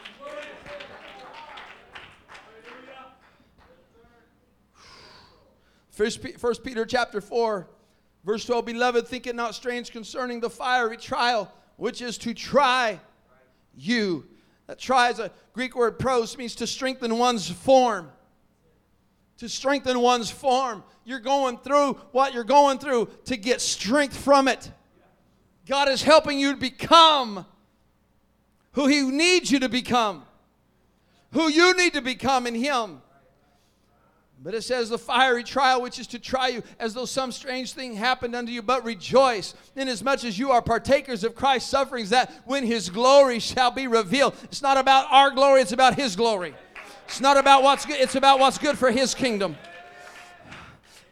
First 5.89 6.27
First 6.39 6.63
Peter 6.63 6.85
chapter 6.85 7.21
4, 7.21 7.67
verse 8.23 8.45
12, 8.45 8.65
Beloved, 8.65 9.07
think 9.07 9.27
it 9.27 9.35
not 9.35 9.53
strange 9.53 9.91
concerning 9.91 10.39
the 10.39 10.49
fiery 10.49 10.97
trial 10.97 11.51
which 11.75 12.01
is 12.01 12.17
to 12.19 12.33
try 12.33 12.99
you, 13.75 14.25
That 14.67 14.79
try 14.79 15.09
is 15.09 15.19
a 15.19 15.31
Greek 15.53 15.75
word 15.75 15.99
pros, 15.99 16.37
means 16.37 16.55
to 16.55 16.67
strengthen 16.67 17.17
one's 17.17 17.49
form. 17.49 18.09
To 19.37 19.49
strengthen 19.49 19.99
one's 19.99 20.29
form. 20.29 20.83
You're 21.05 21.19
going 21.19 21.57
through 21.57 21.93
what 22.11 22.33
you're 22.33 22.43
going 22.43 22.79
through 22.79 23.09
to 23.25 23.35
get 23.35 23.59
strength 23.59 24.17
from 24.17 24.47
it. 24.47 24.71
God 25.67 25.89
is 25.89 26.01
helping 26.01 26.39
you 26.39 26.53
to 26.53 26.57
become 26.57 27.45
who 28.73 28.87
He 28.87 29.01
needs 29.01 29.51
you 29.51 29.59
to 29.59 29.69
become, 29.69 30.23
who 31.31 31.49
you 31.49 31.75
need 31.75 31.93
to 31.93 32.01
become 32.01 32.47
in 32.47 32.55
Him. 32.55 33.01
But 34.43 34.53
it 34.53 34.63
says 34.63 34.89
the 34.89 34.97
fiery 34.97 35.45
trial 35.45 35.81
which 35.81 35.97
is 35.99 36.07
to 36.07 36.19
try 36.19 36.49
you 36.49 36.63
as 36.77 36.93
though 36.93 37.05
some 37.05 37.31
strange 37.31 37.71
thing 37.71 37.95
happened 37.95 38.35
unto 38.35 38.51
you, 38.51 38.61
but 38.61 38.83
rejoice 38.83 39.53
inasmuch 39.77 40.25
as 40.25 40.37
you 40.37 40.51
are 40.51 40.61
partakers 40.61 41.23
of 41.23 41.33
Christ's 41.33 41.69
sufferings, 41.69 42.09
that 42.09 42.29
when 42.43 42.65
his 42.65 42.89
glory 42.89 43.39
shall 43.39 43.71
be 43.71 43.87
revealed. 43.87 44.35
It's 44.43 44.61
not 44.61 44.75
about 44.75 45.09
our 45.09 45.31
glory, 45.31 45.61
it's 45.61 45.71
about 45.71 45.95
his 45.95 46.17
glory. 46.17 46.53
It's 47.05 47.21
not 47.21 47.37
about 47.37 47.63
what's 47.63 47.85
good, 47.85 48.01
it's 48.01 48.15
about 48.15 48.39
what's 48.39 48.57
good 48.57 48.77
for 48.77 48.91
his 48.91 49.15
kingdom. 49.15 49.55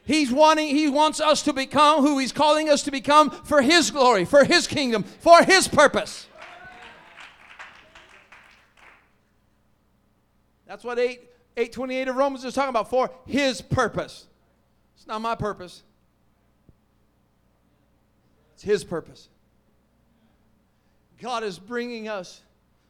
He's 0.04 0.30
wanting, 0.30 0.68
he 0.68 0.90
wants 0.90 1.22
us 1.22 1.42
to 1.44 1.54
become 1.54 2.02
who 2.02 2.20
he's 2.20 2.34
calling 2.34 2.70
us 2.70 2.84
to 2.84 2.92
become 2.92 3.30
for 3.30 3.62
his 3.62 3.92
glory, 3.92 4.26
for 4.26 4.44
his 4.44 4.68
kingdom, 4.68 5.04
for 5.04 5.42
his 5.44 5.70
purpose. 5.70 6.28
That's 10.68 10.84
what 10.84 11.00
8 11.00 11.31
828 11.58 12.08
of 12.08 12.16
Romans 12.16 12.44
is 12.44 12.54
talking 12.54 12.70
about 12.70 12.90
for 12.90 13.12
his 13.26 13.62
purpose. 13.62 14.28
It's 14.96 15.08
not 15.08 15.22
my 15.22 15.36
purpose. 15.36 15.84
It's 18.54 18.64
his 18.64 18.84
purpose. 18.84 19.28
God 21.20 21.44
is 21.44 21.60
bringing 21.60 22.08
us 22.08 22.42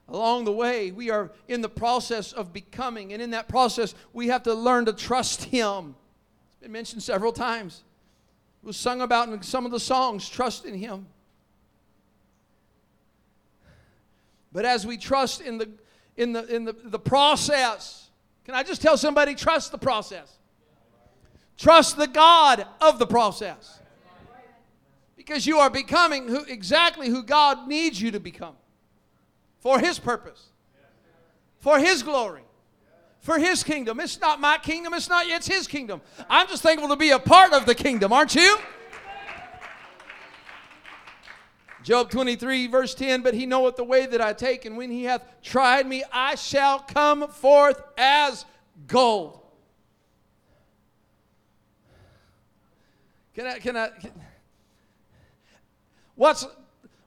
along 0.07 0.45
the 0.45 0.51
way. 0.51 0.91
We 0.91 1.09
are 1.09 1.31
in 1.47 1.61
the 1.61 1.69
process 1.69 2.33
of 2.33 2.53
becoming, 2.53 3.13
and 3.13 3.21
in 3.21 3.31
that 3.31 3.47
process, 3.47 3.95
we 4.13 4.27
have 4.27 4.43
to 4.43 4.53
learn 4.53 4.85
to 4.85 4.93
trust 4.93 5.43
him. 5.45 5.95
It's 6.53 6.63
been 6.63 6.71
mentioned 6.71 7.03
several 7.03 7.31
times. 7.31 7.83
It 8.63 8.67
was 8.67 8.77
sung 8.77 9.01
about 9.01 9.29
in 9.29 9.41
some 9.41 9.65
of 9.65 9.71
the 9.71 9.79
songs, 9.79 10.29
trust 10.29 10.65
in 10.65 10.75
him. 10.75 11.07
But 14.51 14.65
as 14.65 14.85
we 14.85 14.97
trust 14.97 15.41
in 15.41 15.57
the 15.57 15.69
in 16.17 16.33
the 16.33 16.45
in 16.53 16.65
the, 16.65 16.73
the 16.73 16.99
process, 16.99 18.09
can 18.51 18.59
I 18.59 18.63
just 18.63 18.81
tell 18.81 18.97
somebody, 18.97 19.33
trust 19.33 19.71
the 19.71 19.77
process? 19.77 20.29
Trust 21.57 21.95
the 21.95 22.07
God 22.07 22.67
of 22.81 22.99
the 22.99 23.07
process. 23.07 23.79
Because 25.15 25.47
you 25.47 25.59
are 25.59 25.69
becoming 25.69 26.27
who, 26.27 26.43
exactly 26.43 27.07
who 27.07 27.23
God 27.23 27.69
needs 27.69 28.01
you 28.01 28.11
to 28.11 28.19
become 28.19 28.55
for 29.59 29.79
His 29.79 29.99
purpose, 29.99 30.49
for 31.59 31.79
His 31.79 32.03
glory, 32.03 32.41
for 33.21 33.39
His 33.39 33.63
kingdom. 33.63 34.01
It's 34.01 34.19
not 34.19 34.41
my 34.41 34.57
kingdom, 34.57 34.93
it's 34.95 35.07
not, 35.07 35.29
yet 35.29 35.37
it's 35.37 35.47
His 35.47 35.65
kingdom. 35.65 36.01
I'm 36.29 36.49
just 36.49 36.61
thankful 36.61 36.89
to 36.89 36.97
be 36.97 37.11
a 37.11 37.19
part 37.19 37.53
of 37.53 37.65
the 37.65 37.75
kingdom, 37.75 38.11
aren't 38.11 38.35
you? 38.35 38.57
Job 41.83 42.11
23, 42.11 42.67
verse 42.67 42.93
10 42.93 43.21
But 43.21 43.33
he 43.33 43.45
knoweth 43.45 43.75
the 43.75 43.83
way 43.83 44.05
that 44.05 44.21
I 44.21 44.33
take, 44.33 44.65
and 44.65 44.77
when 44.77 44.91
he 44.91 45.03
hath 45.03 45.25
tried 45.41 45.87
me, 45.87 46.03
I 46.11 46.35
shall 46.35 46.79
come 46.79 47.27
forth 47.27 47.81
as 47.97 48.45
gold. 48.87 49.39
Can 53.33 53.47
I, 53.47 53.59
can 53.59 53.77
I, 53.77 53.89
can, 53.89 54.11
what's, 56.15 56.45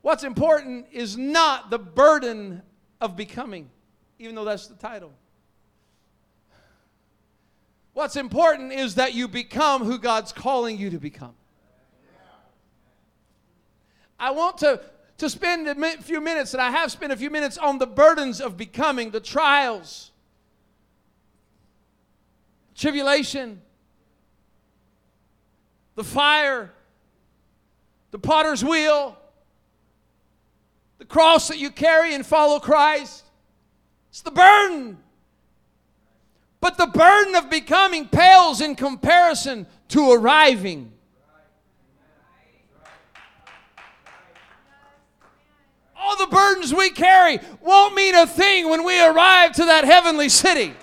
what's 0.03 0.25
important 0.25 0.87
is 0.91 1.17
not 1.17 1.71
the 1.71 1.79
burden 1.79 2.63
of 3.01 3.15
becoming, 3.17 3.71
even 4.19 4.35
though 4.35 4.45
that's 4.45 4.67
the 4.67 4.75
title. 4.75 5.13
What's 7.93 8.17
important 8.17 8.73
is 8.73 8.97
that 8.97 9.15
you 9.15 9.29
become 9.29 9.85
who 9.85 9.99
God's 9.99 10.33
calling 10.33 10.79
you 10.79 10.91
to 10.91 10.99
become. 10.99 11.35
I 14.25 14.31
want 14.31 14.57
to, 14.59 14.81
to 15.19 15.29
spend 15.29 15.69
a 15.69 16.03
few 16.03 16.19
minutes, 16.19 16.55
and 16.55 16.63
I 16.63 16.71
have 16.71 16.91
spent 16.91 17.13
a 17.13 17.17
few 17.17 17.29
minutes 17.29 17.59
on 17.59 17.77
the 17.77 17.87
burdens 17.87 18.41
of 18.41 18.57
becoming, 18.57 19.11
the 19.11 19.21
trials, 19.21 20.13
tribulation, 22.75 23.61
the 25.95 26.05
fire, 26.05 26.73
the 28.13 28.19
potter's 28.19 28.65
wheel, 28.65 29.15
the 30.97 31.05
cross 31.05 31.49
that 31.49 31.59
you 31.59 31.71
carry 31.71 32.15
and 32.15 32.25
follow 32.25 32.59
Christ. 32.59 33.27
It's 34.09 34.23
the 34.23 34.31
burden. 34.31 34.97
But 36.61 36.79
the 36.79 36.87
burden 36.87 37.35
of 37.35 37.51
becoming 37.51 38.09
pales 38.09 38.63
in 38.63 38.75
comparison 38.75 39.67
to 39.89 40.13
arriving. 40.13 40.94
The 46.19 46.27
burdens 46.27 46.75
we 46.75 46.91
carry 46.91 47.39
won't 47.61 47.95
mean 47.95 48.15
a 48.15 48.27
thing 48.27 48.69
when 48.69 48.85
we 48.85 49.01
arrive 49.03 49.53
to 49.53 49.65
that 49.65 49.85
heavenly 49.85 50.29
city. 50.29 50.75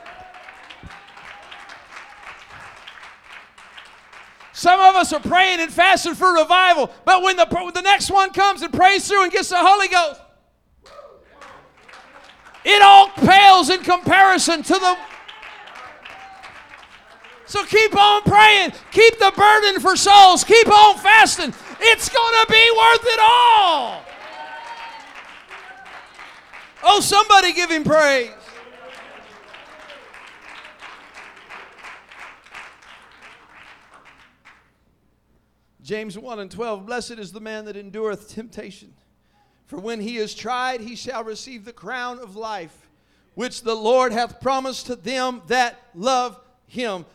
Some 4.54 4.80
of 4.80 4.96
us 4.96 5.12
are 5.12 5.20
praying 5.20 5.60
and 5.60 5.72
fasting 5.72 6.14
for 6.14 6.34
revival, 6.34 6.92
but 7.04 7.24
when 7.24 7.36
the, 7.36 7.46
the 7.74 7.82
next 7.82 8.12
one 8.12 8.32
comes 8.32 8.62
and 8.62 8.72
prays 8.72 9.08
through 9.08 9.24
and 9.24 9.32
gets 9.32 9.50
the 9.50 9.58
Holy 9.58 9.88
Ghost, 9.88 10.22
it 12.64 12.82
all 12.82 13.10
pales 13.10 13.70
in 13.72 13.82
comparison 13.82 14.62
to 14.62 14.74
the. 14.74 14.98
So 17.48 17.66
keep 17.66 17.96
on 17.98 18.22
praying. 18.22 18.74
Keep 18.92 19.20
the 19.20 19.34
burden 19.36 19.82
for 19.82 19.96
souls. 19.96 20.44
Keep 20.44 20.68
on 20.68 20.98
fasting. 21.00 21.54
It's 21.80 22.08
going 22.08 22.46
to 22.46 22.52
be 22.52 22.72
worth 22.78 23.06
it 23.06 23.20
all. 23.20 24.06
Oh, 26.84 27.00
somebody 27.00 27.54
give 27.54 27.70
him 27.70 27.84
praise. 27.84 28.32
James 35.84 36.18
1 36.18 36.40
and 36.40 36.50
12 36.50 36.86
Blessed 36.86 37.12
is 37.12 37.32
the 37.32 37.42
man 37.42 37.66
that 37.66 37.76
endureth 37.76 38.30
temptation, 38.30 38.94
for 39.66 39.78
when 39.78 40.00
he 40.00 40.18
is 40.18 40.34
tried, 40.34 40.80
he 40.80 40.96
shall 40.96 41.24
receive 41.24 41.66
the 41.66 41.74
crown 41.74 42.20
of 42.20 42.36
life, 42.36 42.90
which 43.36 43.64
the 43.64 43.76
Lord 43.76 44.14
hath 44.14 44.40
promised 44.40 44.86
to 44.86 44.96
them 44.96 45.42
that 45.48 45.78
love 45.94 46.40
him. 46.68 47.06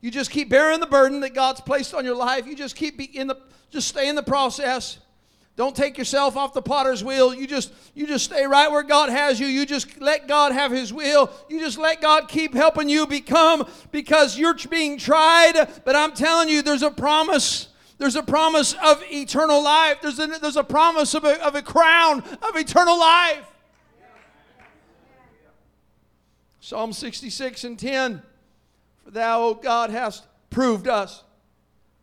You 0.00 0.10
just 0.10 0.30
keep 0.30 0.48
bearing 0.48 0.80
the 0.80 0.86
burden 0.86 1.20
that 1.20 1.34
God's 1.34 1.60
placed 1.60 1.94
on 1.94 2.04
your 2.04 2.16
life. 2.16 2.46
You 2.46 2.56
just 2.56 2.76
keep 2.76 3.00
in 3.16 3.26
the 3.26 3.36
just 3.70 3.88
stay 3.88 4.08
in 4.08 4.14
the 4.14 4.22
process. 4.22 4.98
Don't 5.54 5.76
take 5.76 5.98
yourself 5.98 6.36
off 6.36 6.54
the 6.54 6.62
potter's 6.62 7.04
wheel. 7.04 7.34
You 7.34 7.46
just 7.46 7.72
you 7.94 8.06
just 8.06 8.24
stay 8.24 8.46
right 8.46 8.70
where 8.70 8.82
God 8.82 9.10
has 9.10 9.38
you. 9.38 9.46
You 9.46 9.66
just 9.66 10.00
let 10.00 10.26
God 10.26 10.52
have 10.52 10.72
his 10.72 10.92
will. 10.92 11.30
You 11.48 11.60
just 11.60 11.76
let 11.76 12.00
God 12.00 12.26
keep 12.28 12.54
helping 12.54 12.88
you 12.88 13.06
become 13.06 13.68
because 13.90 14.38
you're 14.38 14.56
being 14.70 14.96
tried, 14.96 15.68
but 15.84 15.94
I'm 15.94 16.12
telling 16.12 16.48
you 16.48 16.62
there's 16.62 16.82
a 16.82 16.90
promise. 16.90 17.68
There's 17.98 18.16
a 18.16 18.22
promise 18.22 18.74
of 18.82 19.02
eternal 19.12 19.62
life. 19.62 19.98
There's 20.00 20.18
a, 20.18 20.26
there's 20.26 20.56
a 20.56 20.64
promise 20.64 21.14
of 21.14 21.24
a, 21.24 21.40
of 21.46 21.54
a 21.54 21.62
crown 21.62 22.20
of 22.42 22.56
eternal 22.56 22.98
life. 22.98 23.46
Psalm 26.60 26.92
66 26.92 27.64
and 27.64 27.78
10 27.78 28.22
For 29.04 29.10
thou, 29.10 29.42
O 29.42 29.54
God, 29.54 29.90
hast 29.90 30.26
proved 30.48 30.88
us. 30.88 31.22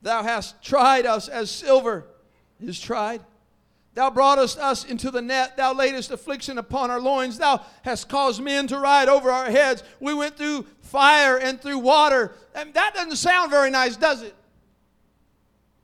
Thou 0.01 0.21
hast 0.23 0.62
tried 0.63 1.05
us 1.05 1.27
as 1.27 1.49
silver 1.49 2.05
is 2.62 2.79
tried. 2.79 3.21
Thou 3.99 4.09
broughtest 4.09 4.57
us 4.59 4.85
into 4.85 5.12
the 5.12 5.21
net. 5.21 5.57
Thou 5.57 5.73
laidest 5.73 6.09
affliction 6.09 6.57
upon 6.57 6.89
our 6.89 7.01
loins. 7.01 7.38
Thou 7.38 7.62
hast 7.81 8.07
caused 8.07 8.41
men 8.41 8.65
to 8.67 8.79
ride 8.79 9.09
over 9.09 9.29
our 9.29 9.51
heads. 9.51 9.83
We 9.99 10.13
went 10.13 10.38
through 10.38 10.67
fire 10.79 11.38
and 11.38 11.62
through 11.62 11.79
water. 11.79 12.33
And 12.55 12.73
that 12.75 12.93
doesn't 12.93 13.17
sound 13.17 13.51
very 13.51 13.69
nice, 13.69 13.97
does 13.97 14.21
it? 14.21 14.33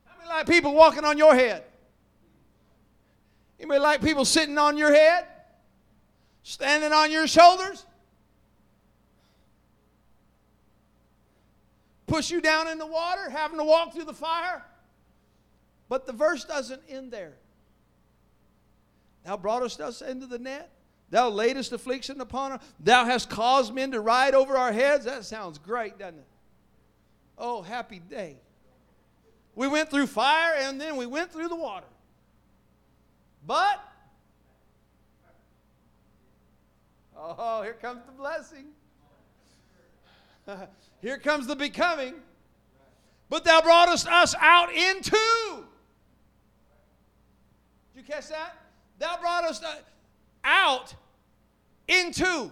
How 0.06 0.16
many 0.16 0.30
like 0.30 0.46
people 0.46 0.72
walking 0.72 1.04
on 1.04 1.18
your 1.18 1.34
head? 1.34 1.64
Anybody 3.60 3.80
like 3.80 4.00
people 4.00 4.24
sitting 4.24 4.56
on 4.56 4.78
your 4.78 4.94
head? 4.94 5.26
Standing 6.42 6.94
on 6.94 7.12
your 7.12 7.26
shoulders? 7.26 7.84
Push 12.06 12.30
you 12.30 12.40
down 12.40 12.66
in 12.68 12.78
the 12.78 12.86
water, 12.86 13.28
having 13.28 13.58
to 13.58 13.64
walk 13.64 13.92
through 13.92 14.06
the 14.06 14.14
fire? 14.14 14.64
But 15.90 16.06
the 16.06 16.14
verse 16.14 16.46
doesn't 16.46 16.80
end 16.88 17.12
there. 17.12 17.34
Thou 19.26 19.36
broughtest 19.36 19.80
us 19.80 20.02
into 20.02 20.26
the 20.26 20.38
net. 20.38 20.70
Thou 21.10 21.28
laidest 21.28 21.72
affliction 21.72 22.20
upon 22.20 22.52
us. 22.52 22.62
Thou 22.78 23.04
hast 23.04 23.28
caused 23.28 23.74
men 23.74 23.90
to 23.90 24.00
ride 24.00 24.34
over 24.34 24.56
our 24.56 24.72
heads. 24.72 25.04
That 25.04 25.24
sounds 25.24 25.58
great, 25.58 25.98
doesn't 25.98 26.20
it? 26.20 26.26
Oh, 27.36 27.60
happy 27.60 27.98
day. 27.98 28.36
We 29.56 29.66
went 29.66 29.90
through 29.90 30.06
fire 30.06 30.54
and 30.58 30.80
then 30.80 30.96
we 30.96 31.06
went 31.06 31.32
through 31.32 31.48
the 31.48 31.56
water. 31.56 31.86
But 33.44 33.80
Oh, 37.18 37.62
here 37.62 37.72
comes 37.80 38.02
the 38.04 38.12
blessing. 38.12 38.66
here 41.02 41.18
comes 41.18 41.46
the 41.46 41.56
becoming. 41.56 42.14
But 43.28 43.42
thou 43.44 43.60
broughtest 43.62 44.06
us 44.06 44.34
out 44.38 44.72
into. 44.72 45.64
Did 47.94 47.96
you 47.96 48.02
catch 48.04 48.28
that? 48.28 48.65
Thou 48.98 49.18
brought 49.20 49.44
us 49.44 49.62
uh, 49.62 49.74
out 50.44 50.94
into. 51.88 52.50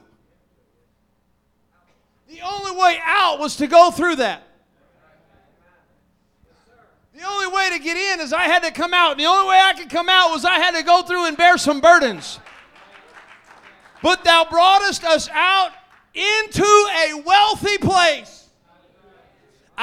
The 2.28 2.40
only 2.42 2.76
way 2.78 2.98
out 3.02 3.38
was 3.38 3.56
to 3.56 3.66
go 3.66 3.90
through 3.90 4.16
that. 4.16 4.42
The 7.14 7.22
only 7.22 7.46
way 7.54 7.70
to 7.70 7.78
get 7.78 7.96
in 7.96 8.20
is 8.20 8.32
I 8.32 8.44
had 8.44 8.64
to 8.64 8.72
come 8.72 8.92
out. 8.92 9.12
And 9.12 9.20
the 9.20 9.26
only 9.26 9.48
way 9.48 9.60
I 9.62 9.72
could 9.72 9.88
come 9.88 10.08
out 10.08 10.30
was 10.30 10.44
I 10.44 10.58
had 10.58 10.74
to 10.74 10.82
go 10.82 11.02
through 11.02 11.26
and 11.26 11.36
bear 11.36 11.56
some 11.58 11.80
burdens. 11.80 12.40
But 14.02 14.24
thou 14.24 14.44
broughtest 14.50 15.04
us 15.04 15.28
out 15.30 15.70
into 16.12 16.64
a 16.64 17.22
wealthy 17.24 17.78
place. 17.78 18.33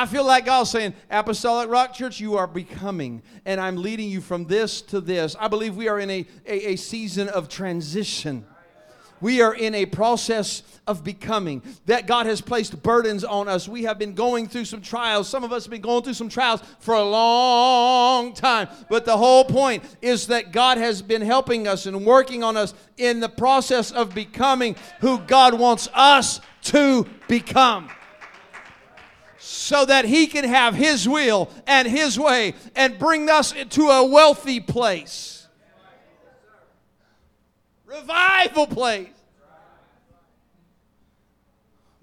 I 0.02 0.08
feel 0.08 0.26
like 0.26 0.46
God's 0.46 0.72
saying, 0.72 0.96
Apostolic 1.12 1.70
Rock 1.70 1.94
Church, 1.94 2.20
you 2.20 2.36
are 2.36 2.48
becoming, 2.48 3.22
and 3.46 3.62
I'm 3.62 3.78
leading 3.78 4.10
you 4.10 4.20
from 4.20 4.46
this 4.46 4.82
to 4.82 5.00
this. 5.00 5.36
I 5.40 5.48
believe 5.48 5.76
we 5.76 5.90
are 5.90 6.00
in 6.00 6.10
a, 6.10 6.26
a, 6.48 6.72
a 6.72 6.76
season 6.76 7.30
of 7.30 7.50
transition. 7.50 8.44
We 9.20 9.44
are 9.44 9.54
in 9.54 9.76
a 9.76 9.86
process 9.86 10.64
of 10.88 11.04
becoming. 11.04 11.62
That 11.86 12.08
God 12.08 12.26
has 12.26 12.42
placed 12.42 12.82
burdens 12.82 13.24
on 13.24 13.48
us. 13.48 13.68
We 13.68 13.84
have 13.84 14.00
been 14.00 14.16
going 14.16 14.48
through 14.48 14.66
some 14.66 14.82
trials. 14.82 15.30
Some 15.30 15.44
of 15.44 15.54
us 15.54 15.66
have 15.66 15.72
been 15.72 15.82
going 15.82 16.02
through 16.02 16.16
some 16.16 16.30
trials 16.30 16.64
for 16.80 16.96
a 16.96 17.04
long 17.04 18.34
time. 18.34 18.70
But 18.90 19.06
the 19.06 19.18
whole 19.18 19.46
point 19.46 19.84
is 20.02 20.26
that 20.28 20.52
God 20.52 20.80
has 20.80 21.04
been 21.04 21.22
helping 21.22 21.68
us 21.68 21.86
and 21.86 22.08
working 22.08 22.44
on 22.44 22.58
us 22.58 22.74
in 22.98 23.20
the 23.20 23.30
process 23.30 23.92
of 23.92 24.16
becoming 24.16 24.76
who 25.00 25.20
God 25.20 25.54
wants 25.54 25.88
us 25.94 26.42
to 26.64 27.06
become 27.28 27.88
so 29.44 29.86
that 29.86 30.06
he 30.06 30.28
can 30.28 30.44
have 30.44 30.76
his 30.76 31.10
will 31.10 31.50
and 31.66 31.88
his 31.88 32.20
way 32.20 32.54
and 32.76 33.00
bring 33.00 33.28
us 33.28 33.52
into 33.52 33.88
a 33.88 34.06
wealthy 34.06 34.60
place. 34.60 35.48
Revival 37.86 38.68
place. 38.68 39.10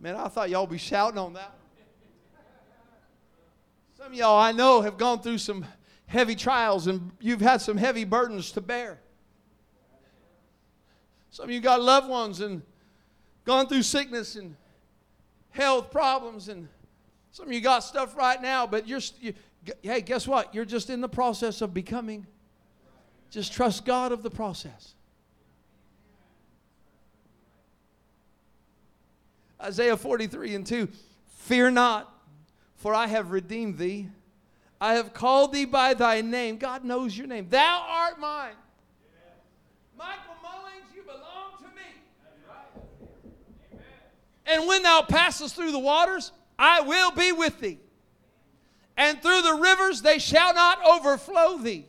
Man, 0.00 0.16
I 0.16 0.26
thought 0.26 0.50
y'all 0.50 0.66
be 0.66 0.78
shouting 0.78 1.18
on 1.18 1.34
that. 1.34 1.54
Some 3.96 4.06
of 4.08 4.14
y'all 4.14 4.38
I 4.38 4.50
know 4.50 4.80
have 4.80 4.98
gone 4.98 5.20
through 5.20 5.38
some 5.38 5.64
heavy 6.06 6.34
trials 6.34 6.88
and 6.88 7.12
you've 7.20 7.40
had 7.40 7.60
some 7.60 7.76
heavy 7.76 8.04
burdens 8.04 8.50
to 8.52 8.60
bear. 8.60 8.98
Some 11.30 11.44
of 11.44 11.50
you 11.52 11.60
got 11.60 11.80
loved 11.80 12.08
ones 12.08 12.40
and 12.40 12.62
gone 13.44 13.68
through 13.68 13.82
sickness 13.82 14.34
and 14.34 14.56
health 15.50 15.92
problems 15.92 16.48
and 16.48 16.68
some 17.30 17.46
of 17.46 17.52
you 17.52 17.60
got 17.60 17.80
stuff 17.80 18.16
right 18.16 18.40
now, 18.40 18.66
but 18.66 18.88
you're, 18.88 19.00
you, 19.20 19.34
hey, 19.82 20.00
guess 20.00 20.26
what? 20.26 20.54
You're 20.54 20.64
just 20.64 20.90
in 20.90 21.00
the 21.00 21.08
process 21.08 21.60
of 21.60 21.74
becoming. 21.74 22.26
Just 23.30 23.52
trust 23.52 23.84
God 23.84 24.12
of 24.12 24.22
the 24.22 24.30
process. 24.30 24.94
Isaiah 29.60 29.96
43 29.96 30.54
and 30.54 30.66
2 30.66 30.88
Fear 31.26 31.70
not, 31.70 32.12
for 32.76 32.94
I 32.94 33.06
have 33.06 33.30
redeemed 33.30 33.78
thee. 33.78 34.08
I 34.80 34.94
have 34.94 35.14
called 35.14 35.52
thee 35.52 35.64
by 35.64 35.94
thy 35.94 36.20
name. 36.20 36.58
God 36.58 36.84
knows 36.84 37.16
your 37.16 37.26
name. 37.26 37.48
Thou 37.48 37.86
art 37.88 38.20
mine. 38.20 38.52
Michael 39.96 40.34
Mullings, 40.44 40.94
you 40.94 41.02
belong 41.02 41.56
to 41.58 41.64
me. 41.74 41.82
And 44.46 44.68
when 44.68 44.82
thou 44.82 45.02
passest 45.02 45.56
through 45.56 45.72
the 45.72 45.78
waters, 45.78 46.32
I 46.58 46.80
will 46.80 47.10
be 47.12 47.32
with 47.32 47.60
thee. 47.60 47.78
And 48.96 49.22
through 49.22 49.42
the 49.42 49.54
rivers, 49.54 50.02
they 50.02 50.18
shall 50.18 50.52
not 50.52 50.84
overflow 50.84 51.58
thee. 51.58 51.86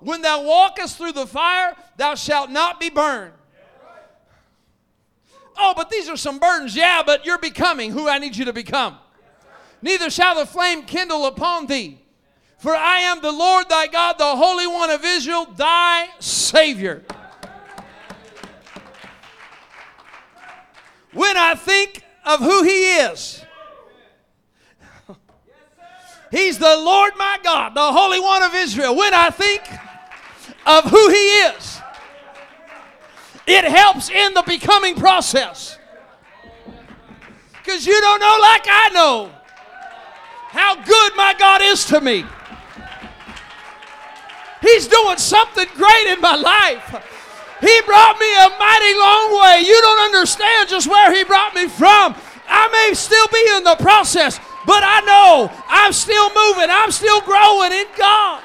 When 0.00 0.22
thou 0.22 0.42
walkest 0.42 0.96
through 0.96 1.12
the 1.12 1.26
fire, 1.26 1.74
thou 1.96 2.14
shalt 2.14 2.50
not 2.50 2.78
be 2.78 2.90
burned. 2.90 3.32
Oh, 5.56 5.74
but 5.76 5.90
these 5.90 6.08
are 6.08 6.16
some 6.16 6.38
burdens. 6.38 6.76
Yeah, 6.76 7.02
but 7.04 7.26
you're 7.26 7.38
becoming 7.38 7.90
who 7.90 8.08
I 8.08 8.18
need 8.18 8.36
you 8.36 8.44
to 8.44 8.52
become. 8.52 8.96
Neither 9.82 10.10
shall 10.10 10.36
the 10.36 10.46
flame 10.46 10.84
kindle 10.84 11.26
upon 11.26 11.66
thee. 11.66 11.98
For 12.58 12.74
I 12.74 13.00
am 13.00 13.20
the 13.20 13.32
Lord 13.32 13.68
thy 13.68 13.88
God, 13.88 14.18
the 14.18 14.36
Holy 14.36 14.66
One 14.66 14.90
of 14.90 15.04
Israel, 15.04 15.46
thy 15.46 16.08
Savior. 16.20 17.04
When 21.12 21.36
I 21.36 21.54
think 21.54 22.04
of 22.24 22.40
who 22.40 22.62
he 22.62 22.96
is, 22.96 23.44
He's 26.30 26.58
the 26.58 26.76
Lord 26.76 27.12
my 27.18 27.38
God, 27.42 27.74
the 27.74 27.92
Holy 27.92 28.20
One 28.20 28.42
of 28.42 28.54
Israel. 28.54 28.94
When 28.94 29.14
I 29.14 29.30
think 29.30 29.62
of 30.66 30.84
who 30.84 31.08
He 31.08 31.16
is, 31.16 31.80
it 33.46 33.64
helps 33.64 34.10
in 34.10 34.34
the 34.34 34.42
becoming 34.42 34.94
process. 34.94 35.78
Because 37.52 37.86
you 37.86 37.98
don't 38.00 38.20
know, 38.20 38.38
like 38.40 38.66
I 38.68 38.90
know, 38.92 39.30
how 40.48 40.74
good 40.82 41.12
my 41.16 41.34
God 41.38 41.62
is 41.62 41.84
to 41.86 42.00
me. 42.00 42.24
He's 44.60 44.88
doing 44.88 45.18
something 45.18 45.66
great 45.74 46.06
in 46.08 46.20
my 46.20 46.34
life. 46.34 47.04
He 47.60 47.80
brought 47.86 48.18
me 48.18 48.32
a 48.36 48.48
mighty 48.58 48.94
long 48.98 49.40
way. 49.42 49.62
You 49.66 49.80
don't 49.80 50.00
understand 50.00 50.68
just 50.68 50.86
where 50.86 51.14
He 51.14 51.24
brought 51.24 51.54
me 51.54 51.68
from. 51.68 52.14
I 52.48 52.68
may 52.68 52.94
still 52.94 53.26
be 53.28 53.44
in 53.56 53.64
the 53.64 53.76
process, 53.76 54.40
but 54.68 54.82
I 54.84 55.00
know 55.00 55.50
I'm 55.66 55.94
still 55.94 56.28
moving, 56.28 56.68
I'm 56.68 56.90
still 56.90 57.22
growing 57.22 57.72
in 57.72 57.86
God. 57.96 58.42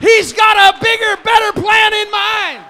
He's 0.00 0.32
got 0.32 0.74
a 0.74 0.80
bigger, 0.82 1.22
better 1.22 1.52
plan 1.52 1.92
in 1.92 2.10
mind. 2.10 2.64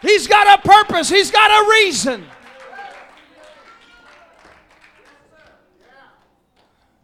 He's 0.00 0.26
got 0.26 0.58
a 0.58 0.68
purpose, 0.68 1.08
He's 1.08 1.30
got 1.30 1.50
a 1.50 1.70
reason. 1.70 2.24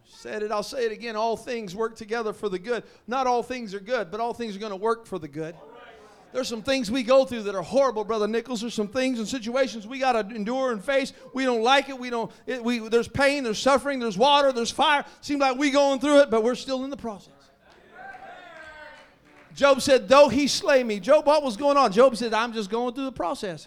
Said 0.06 0.42
it, 0.42 0.50
I'll 0.50 0.64
say 0.64 0.84
it 0.84 0.90
again. 0.90 1.14
All 1.14 1.36
things 1.36 1.76
work 1.76 1.94
together 1.94 2.32
for 2.32 2.48
the 2.48 2.58
good. 2.58 2.82
Not 3.06 3.28
all 3.28 3.44
things 3.44 3.72
are 3.74 3.80
good, 3.80 4.10
but 4.10 4.18
all 4.18 4.34
things 4.34 4.56
are 4.56 4.58
going 4.58 4.70
to 4.70 4.76
work 4.76 5.06
for 5.06 5.20
the 5.20 5.28
good. 5.28 5.54
There's 6.32 6.48
some 6.48 6.62
things 6.62 6.90
we 6.90 7.02
go 7.02 7.24
through 7.24 7.44
that 7.44 7.54
are 7.54 7.62
horrible, 7.62 8.04
Brother 8.04 8.28
Nichols. 8.28 8.60
There's 8.60 8.74
some 8.74 8.88
things 8.88 9.18
and 9.18 9.26
situations 9.26 9.86
we 9.86 9.98
got 9.98 10.12
to 10.12 10.34
endure 10.34 10.72
and 10.72 10.84
face. 10.84 11.14
We 11.32 11.44
don't 11.44 11.62
like 11.62 11.88
it. 11.88 11.98
We 11.98 12.10
don't. 12.10 12.30
It, 12.46 12.62
we, 12.62 12.80
there's 12.80 13.08
pain. 13.08 13.44
There's 13.44 13.58
suffering. 13.58 13.98
There's 13.98 14.18
water. 14.18 14.52
There's 14.52 14.70
fire. 14.70 15.06
Seems 15.22 15.40
like 15.40 15.56
we 15.56 15.70
going 15.70 16.00
through 16.00 16.20
it, 16.20 16.30
but 16.30 16.42
we're 16.42 16.54
still 16.54 16.84
in 16.84 16.90
the 16.90 16.96
process. 16.96 17.32
Job 19.54 19.80
said, 19.80 20.06
"Though 20.06 20.28
he 20.28 20.46
slay 20.46 20.84
me." 20.84 21.00
Job, 21.00 21.26
what 21.26 21.42
was 21.42 21.56
going 21.56 21.76
on? 21.76 21.92
Job 21.92 22.16
said, 22.16 22.34
"I'm 22.34 22.52
just 22.52 22.68
going 22.68 22.94
through 22.94 23.06
the 23.06 23.12
process." 23.12 23.66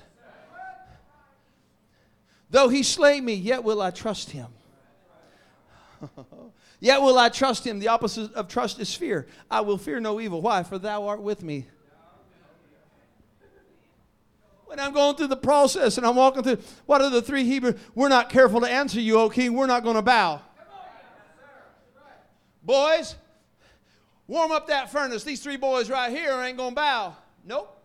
Though 2.51 2.69
he 2.69 2.83
slay 2.83 3.19
me, 3.19 3.33
yet 3.33 3.63
will 3.63 3.81
I 3.81 3.91
trust 3.91 4.29
him. 4.31 4.47
yet 6.79 7.01
will 7.01 7.17
I 7.17 7.29
trust 7.29 7.65
him. 7.65 7.79
The 7.79 7.87
opposite 7.87 8.33
of 8.33 8.47
trust 8.49 8.79
is 8.79 8.93
fear. 8.93 9.27
I 9.49 9.61
will 9.61 9.77
fear 9.77 9.99
no 9.99 10.19
evil. 10.19 10.41
Why? 10.41 10.63
For 10.63 10.77
thou 10.77 11.07
art 11.07 11.21
with 11.21 11.43
me. 11.43 11.67
When 14.71 14.79
I'm 14.79 14.93
going 14.93 15.17
through 15.17 15.27
the 15.27 15.35
process 15.35 15.97
and 15.97 16.07
I'm 16.07 16.15
walking 16.15 16.43
through, 16.43 16.59
what 16.85 17.01
are 17.01 17.09
the 17.09 17.21
three 17.21 17.43
Hebrew? 17.43 17.73
We're 17.93 18.07
not 18.07 18.29
careful 18.29 18.61
to 18.61 18.71
answer 18.71 19.01
you, 19.01 19.19
O 19.19 19.29
king. 19.29 19.53
We're 19.53 19.67
not 19.67 19.83
going 19.83 19.97
to 19.97 20.01
bow. 20.01 20.39
Boys, 22.63 23.17
warm 24.27 24.53
up 24.53 24.67
that 24.67 24.89
furnace. 24.89 25.25
These 25.25 25.43
three 25.43 25.57
boys 25.57 25.89
right 25.89 26.09
here 26.09 26.31
ain't 26.41 26.55
going 26.55 26.69
to 26.69 26.75
bow. 26.75 27.17
Nope. 27.45 27.83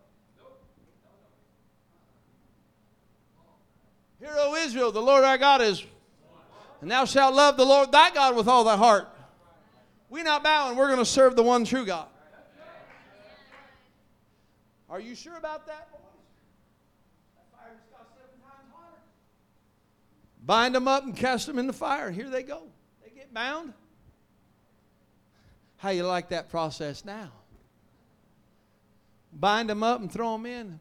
Hear, 4.20 4.30
O 4.36 4.54
Israel, 4.54 4.92
the 4.92 5.02
Lord 5.02 5.24
our 5.24 5.38
God 5.38 5.62
is, 5.62 5.84
and 6.82 6.88
thou 6.88 7.04
shalt 7.04 7.34
love 7.34 7.56
the 7.56 7.66
Lord 7.66 7.90
thy 7.90 8.10
God 8.10 8.36
with 8.36 8.46
all 8.46 8.62
thy 8.62 8.76
heart. 8.76 9.08
We're 10.08 10.22
not 10.22 10.44
bowing. 10.44 10.76
We're 10.76 10.86
going 10.86 11.00
to 11.00 11.04
serve 11.04 11.34
the 11.34 11.42
one 11.42 11.64
true 11.64 11.84
God. 11.84 12.06
Are 14.88 15.00
you 15.00 15.16
sure 15.16 15.36
about 15.36 15.66
that? 15.66 15.88
Bind 20.46 20.74
them 20.74 20.88
up 20.88 21.04
and 21.04 21.14
cast 21.14 21.46
them 21.46 21.58
in 21.58 21.66
the 21.66 21.72
fire. 21.72 22.10
Here 22.10 22.30
they 22.30 22.42
go. 22.42 22.62
They 23.04 23.10
get 23.10 23.34
bound. 23.34 23.74
How 25.78 25.90
you 25.90 26.06
like 26.06 26.30
that 26.30 26.48
process 26.48 27.04
now? 27.04 27.32
Bind 29.32 29.68
them 29.68 29.82
up 29.82 30.00
and 30.00 30.10
throw 30.10 30.32
them 30.32 30.46
in. 30.46 30.80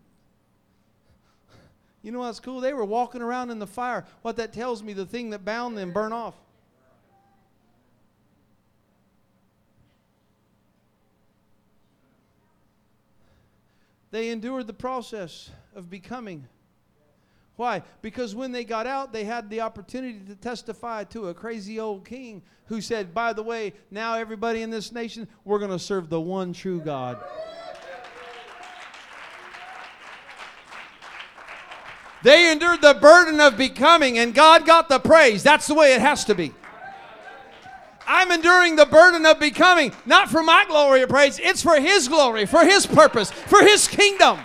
You 2.02 2.12
know 2.12 2.20
what's 2.20 2.40
cool? 2.40 2.62
They 2.62 2.74
were 2.74 2.86
walking 2.86 3.24
around 3.24 3.50
in 3.50 3.58
the 3.58 3.68
fire. 3.68 4.06
What 4.22 4.38
that 4.38 4.54
tells 4.54 4.84
me, 4.84 4.94
the 4.94 5.08
thing 5.08 5.32
that 5.32 5.44
bound 5.44 5.76
them 5.76 5.92
burn 5.92 6.14
off. 6.14 6.36
They 14.12 14.30
endured 14.30 14.68
the 14.68 14.74
process 14.74 15.50
of 15.76 15.90
becoming. 15.90 16.48
Why? 17.56 17.84
Because 18.02 18.36
when 18.36 18.52
they 18.52 18.66
got 18.66 18.86
out, 18.86 19.14
they 19.14 19.24
had 19.24 19.50
the 19.50 19.62
opportunity 19.62 20.20
to 20.28 20.36
testify 20.36 21.06
to 21.06 21.30
a 21.30 21.34
crazy 21.34 21.80
old 21.80 22.06
king 22.06 22.42
who 22.66 22.82
said, 22.82 23.14
By 23.14 23.32
the 23.34 23.44
way, 23.44 23.74
now 23.92 24.16
everybody 24.16 24.62
in 24.62 24.70
this 24.70 24.92
nation, 24.92 25.28
we're 25.46 25.60
going 25.60 25.72
to 25.72 25.80
serve 25.80 26.10
the 26.10 26.20
one 26.20 26.52
true 26.52 26.82
God. 26.82 27.18
They 32.24 32.52
endured 32.52 32.82
the 32.82 32.96
burden 32.96 33.40
of 33.40 33.56
becoming, 33.56 34.18
and 34.18 34.34
God 34.34 34.66
got 34.66 34.90
the 34.90 35.00
praise. 35.00 35.44
That's 35.44 35.68
the 35.68 35.76
way 35.76 35.94
it 35.94 36.02
has 36.02 36.26
to 36.26 36.34
be. 36.34 36.54
I'm 38.08 38.32
enduring 38.32 38.76
the 38.76 38.86
burden 38.86 39.26
of 39.26 39.40
becoming, 39.40 39.94
not 40.06 40.30
for 40.30 40.44
my 40.44 40.66
glory 40.68 41.04
or 41.04 41.08
praise, 41.08 41.40
it's 41.40 41.62
for 41.62 41.80
His 41.80 42.08
glory, 42.08 42.46
for 42.46 42.66
His 42.66 42.86
purpose, 42.86 43.32
for 43.32 43.62
His 43.62 43.88
kingdom. 43.88 44.40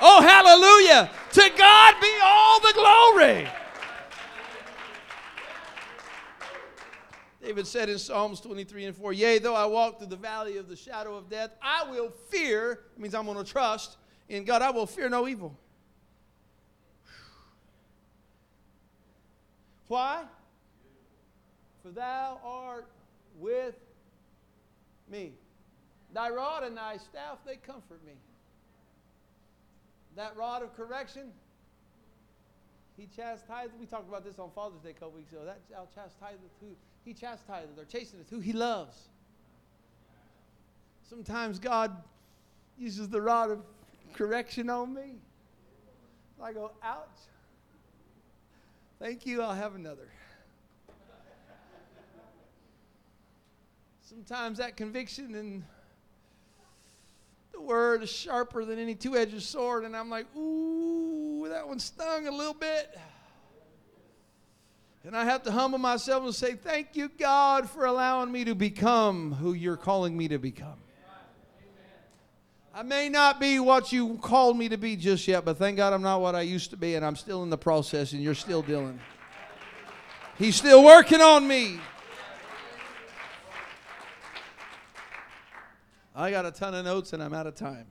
Oh, 0.00 0.22
hallelujah. 0.22 1.10
To 1.32 1.50
God 1.56 1.94
be 2.00 2.12
all 2.22 2.60
the 2.60 2.72
glory. 2.74 3.48
David 7.42 7.66
said 7.66 7.88
in 7.88 7.98
Psalms 7.98 8.40
23 8.40 8.84
and 8.84 8.96
4, 8.96 9.12
Yea, 9.12 9.38
though 9.38 9.54
I 9.54 9.64
walk 9.64 9.98
through 9.98 10.08
the 10.08 10.16
valley 10.16 10.58
of 10.58 10.68
the 10.68 10.76
shadow 10.76 11.16
of 11.16 11.30
death, 11.30 11.50
I 11.62 11.90
will 11.90 12.10
fear, 12.28 12.80
it 12.94 13.00
means 13.00 13.14
I'm 13.14 13.24
going 13.24 13.42
to 13.42 13.50
trust 13.50 13.96
in 14.28 14.44
God, 14.44 14.60
I 14.60 14.70
will 14.70 14.86
fear 14.86 15.08
no 15.08 15.26
evil. 15.26 15.56
Why? 19.86 20.24
For 21.82 21.90
thou 21.90 22.38
art 22.44 22.88
with 23.38 23.76
me. 25.10 25.32
Thy 26.12 26.28
rod 26.28 26.64
and 26.64 26.76
thy 26.76 26.98
staff, 26.98 27.38
they 27.46 27.56
comfort 27.56 28.04
me. 28.04 28.12
That 30.18 30.36
rod 30.36 30.62
of 30.64 30.74
correction, 30.74 31.30
he 32.96 33.06
chastised. 33.06 33.70
We 33.78 33.86
talked 33.86 34.08
about 34.08 34.24
this 34.24 34.40
on 34.40 34.50
Father's 34.52 34.80
Day 34.80 34.90
a 34.90 34.92
couple 34.94 35.12
weeks 35.12 35.30
ago. 35.30 35.42
That 35.44 35.60
chastiseth 35.94 36.40
who 36.60 36.66
he 37.04 37.14
chastiseth 37.14 37.78
or 37.78 37.84
chasteneth 37.84 38.28
who 38.28 38.40
he 38.40 38.52
loves. 38.52 38.96
Sometimes 41.08 41.60
God 41.60 41.96
uses 42.76 43.08
the 43.08 43.20
rod 43.20 43.52
of 43.52 43.62
correction 44.12 44.68
on 44.68 44.92
me. 44.92 45.20
I 46.42 46.52
go, 46.52 46.72
ouch. 46.82 47.06
Thank 48.98 49.24
you, 49.24 49.40
I'll 49.40 49.54
have 49.54 49.76
another. 49.76 50.08
Sometimes 54.02 54.58
that 54.58 54.76
conviction 54.76 55.36
and 55.36 55.62
the 57.58 57.64
word 57.64 58.02
is 58.02 58.10
sharper 58.10 58.64
than 58.64 58.78
any 58.78 58.94
two 58.94 59.16
edged 59.16 59.42
sword, 59.42 59.84
and 59.84 59.96
I'm 59.96 60.08
like, 60.08 60.26
ooh, 60.36 61.46
that 61.48 61.66
one 61.66 61.80
stung 61.80 62.26
a 62.28 62.30
little 62.30 62.54
bit. 62.54 62.96
And 65.04 65.16
I 65.16 65.24
have 65.24 65.42
to 65.44 65.50
humble 65.50 65.78
myself 65.78 66.24
and 66.24 66.34
say, 66.34 66.54
Thank 66.54 66.94
you, 66.94 67.10
God, 67.18 67.68
for 67.68 67.86
allowing 67.86 68.30
me 68.30 68.44
to 68.44 68.54
become 68.54 69.32
who 69.32 69.54
you're 69.54 69.76
calling 69.76 70.16
me 70.16 70.28
to 70.28 70.38
become. 70.38 70.76
I 72.74 72.82
may 72.82 73.08
not 73.08 73.40
be 73.40 73.58
what 73.58 73.90
you 73.90 74.18
called 74.18 74.56
me 74.56 74.68
to 74.68 74.76
be 74.76 74.94
just 74.94 75.26
yet, 75.26 75.44
but 75.44 75.56
thank 75.56 75.78
God 75.78 75.92
I'm 75.92 76.02
not 76.02 76.20
what 76.20 76.34
I 76.34 76.42
used 76.42 76.70
to 76.70 76.76
be, 76.76 76.94
and 76.94 77.04
I'm 77.04 77.16
still 77.16 77.42
in 77.42 77.50
the 77.50 77.58
process, 77.58 78.12
and 78.12 78.22
you're 78.22 78.34
still 78.34 78.62
dealing. 78.62 79.00
He's 80.36 80.54
still 80.54 80.84
working 80.84 81.20
on 81.20 81.48
me. 81.48 81.80
I 86.18 86.32
got 86.32 86.44
a 86.44 86.50
ton 86.50 86.74
of 86.74 86.84
notes, 86.84 87.12
and 87.12 87.22
I'm 87.22 87.32
out 87.32 87.46
of 87.46 87.54
time. 87.54 87.86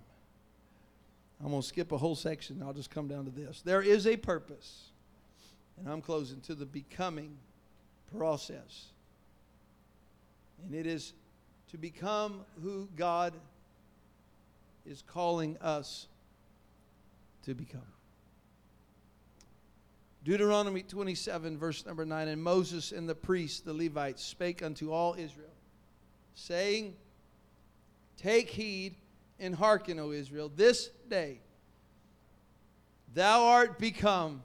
I'm 1.42 1.52
going 1.52 1.62
to 1.62 1.68
skip 1.68 1.94
a 1.94 1.98
whole 1.98 2.16
section. 2.16 2.62
I'll 2.62 2.74
just 2.74 2.92
come 2.92 3.08
down 3.08 3.24
to 3.24 3.32
this. 3.32 3.62
There 3.62 3.82
is 3.82 4.06
a 4.06 4.18
purpose, 4.18 4.90
and 5.78 5.88
I'm 5.88 6.02
closing 6.02 6.42
to 6.42 6.54
the 6.54 6.66
becoming 6.66 7.38
process. 8.18 8.88
And 10.66 10.76
it 10.76 10.86
is 10.86 11.14
to 11.72 11.78
become 11.78 12.42
who 12.62 12.90
God 12.98 13.34
is 14.86 15.04
calling 15.08 15.58
us 15.62 16.08
to 17.46 17.54
become. 17.56 17.80
Deuteronomy 20.26 20.84
27, 20.84 21.58
verse 21.58 21.86
number 21.86 22.04
9. 22.04 22.28
And 22.28 22.44
Moses 22.44 22.92
and 22.92 23.08
the 23.08 23.16
priests, 23.16 23.62
the 23.62 23.74
Levites, 23.74 24.22
spake 24.22 24.62
unto 24.62 24.92
all 24.92 25.14
Israel, 25.14 25.48
saying, 26.36 26.94
Take 28.18 28.50
heed 28.50 28.96
and 29.40 29.56
hearken, 29.56 30.00
O 30.00 30.12
Israel, 30.12 30.52
this 30.54 30.90
day 31.08 31.40
thou 33.14 33.46
art 33.46 33.80
become 33.80 34.44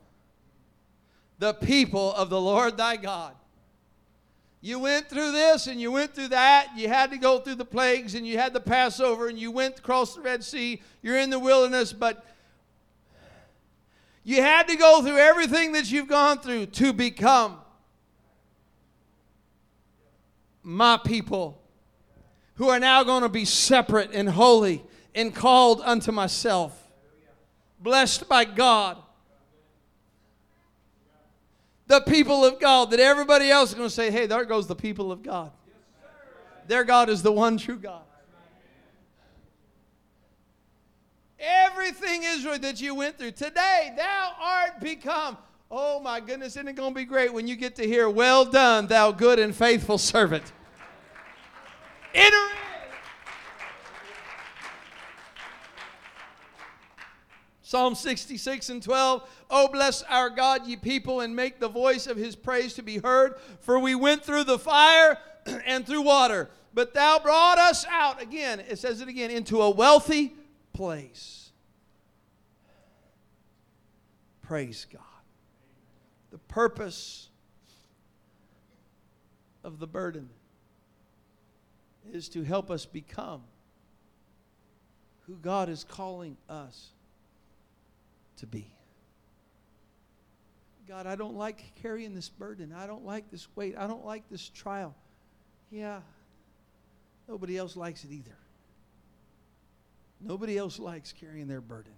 the 1.39 1.55
people 1.55 2.15
of 2.15 2.31
the 2.31 2.41
Lord 2.41 2.77
thy 2.77 2.97
God. 2.97 3.35
You 4.61 4.79
went 4.79 5.09
through 5.09 5.33
this 5.33 5.67
and 5.67 5.81
you 5.81 5.91
went 5.91 6.15
through 6.15 6.29
that. 6.29 6.69
You 6.77 6.89
had 6.89 7.11
to 7.11 7.19
go 7.19 7.41
through 7.41 7.57
the 7.57 7.65
plagues 7.65 8.15
and 8.15 8.27
you 8.27 8.39
had 8.39 8.53
the 8.53 8.61
Passover 8.61 9.29
and 9.29 9.39
you 9.39 9.51
went 9.51 9.81
across 9.81 10.15
the 10.15 10.21
Red 10.21 10.45
Sea. 10.45 10.81
You're 11.03 11.19
in 11.19 11.31
the 11.31 11.39
wilderness, 11.39 11.93
but 11.93 12.25
you 14.23 14.41
had 14.41 14.69
to 14.69 14.77
go 14.77 15.03
through 15.03 15.19
everything 15.19 15.73
that 15.73 15.91
you've 15.91 16.07
gone 16.07 16.39
through 16.39 16.67
to 16.67 16.93
become 16.93 17.59
my 20.63 20.97
people 20.97 21.62
who 22.63 22.69
are 22.69 22.79
now 22.79 23.03
going 23.03 23.25
to 23.25 23.29
be 23.29 23.45
separate 23.45 24.13
and 24.13 24.29
holy 24.29 24.85
and 25.17 25.35
called 25.35 25.81
unto 25.81 26.13
myself, 26.13 26.89
blessed 27.81 28.29
by 28.29 28.45
God. 28.45 28.99
The 31.89 32.03
people 32.03 32.45
of 32.45 32.61
God, 32.61 32.93
that 32.93 33.01
everybody 33.01 33.51
else 33.51 33.71
is 33.71 33.75
going 33.75 33.89
to 33.89 33.93
say, 33.93 34.13
hey, 34.13 34.27
there 34.27 34.45
goes 34.45 34.69
the 34.69 34.77
people 34.77 35.11
of 35.11 35.25
God. 35.25 35.51
Their 36.69 36.85
God 36.85 37.09
is 37.09 37.21
the 37.21 37.33
one 37.33 37.59
true 37.59 37.79
God. 37.79 38.03
Everything, 41.41 42.23
Israel, 42.23 42.61
that 42.61 42.81
you 42.81 42.95
went 42.95 43.19
through, 43.19 43.33
today 43.33 43.93
thou 43.97 44.35
art 44.41 44.79
become. 44.79 45.37
Oh 45.69 45.99
my 45.99 46.21
goodness, 46.21 46.53
isn't 46.53 46.69
it 46.69 46.77
going 46.77 46.95
to 46.95 46.95
be 46.95 47.05
great 47.05 47.35
when 47.35 47.49
you 47.49 47.57
get 47.57 47.75
to 47.75 47.83
hear, 47.85 48.09
Well 48.09 48.45
done, 48.45 48.87
thou 48.87 49.11
good 49.11 49.41
and 49.41 49.53
faithful 49.53 49.99
servant? 49.99 50.53
Enter 52.15 52.37
in. 52.37 52.63
Psalm 57.73 57.95
66 57.95 58.69
and 58.69 58.83
12. 58.83 59.27
Oh, 59.49 59.67
bless 59.69 60.03
our 60.03 60.29
God, 60.29 60.67
ye 60.67 60.77
people, 60.77 61.23
and 61.23 61.35
make 61.35 61.59
the 61.59 61.71
voice 61.71 62.07
of 62.07 62.19
his 62.19 62.37
praise 62.37 62.75
to 62.75 62.83
be 62.83 62.99
heard. 62.99 63.37
For 63.61 63.79
we 63.79 63.95
went 63.95 64.23
through 64.23 64.45
the 64.45 64.59
fire 64.59 65.17
and 65.65 65.87
through 65.87 66.03
water, 66.03 66.51
but 66.75 66.93
thou 66.93 67.19
brought 67.19 67.57
us 67.59 67.87
out. 67.89 68.21
Again, 68.21 68.61
it 68.61 68.79
says 68.79 69.01
it 69.01 69.09
again, 69.09 69.31
into 69.31 69.63
a 69.63 69.71
wealthy 69.71 70.35
place. 70.75 71.51
Praise 74.43 74.87
God. 74.93 75.01
The 76.31 76.37
purpose 76.37 77.31
of 79.65 79.79
the 79.79 79.87
burden 79.87 80.29
is 82.11 82.29
to 82.31 82.43
help 82.43 82.71
us 82.71 82.87
become 82.87 83.43
who 85.27 85.37
God 85.37 85.69
is 85.69 85.85
calling 85.85 86.37
us 86.49 86.89
to 88.39 88.47
be. 88.47 88.67
God, 90.89 91.07
I 91.07 91.15
don't 91.15 91.37
like 91.37 91.63
carrying 91.81 92.15
this 92.15 92.29
burden. 92.29 92.75
I 92.77 92.87
don't 92.87 93.05
like 93.05 93.31
this 93.31 93.47
weight. 93.55 93.77
I 93.79 93.87
don't 93.87 94.05
like 94.05 94.29
this 94.31 94.49
trial. 94.49 94.95
Yeah, 95.71 96.01
nobody 97.29 97.57
else 97.57 97.77
likes 97.77 98.05
it 98.05 98.11
either. 98.11 98.37
Nobody 100.21 100.59
else 100.59 100.79
likes 100.79 101.13
carrying 101.13 101.49
their 101.49 101.61
burden. 101.61 101.93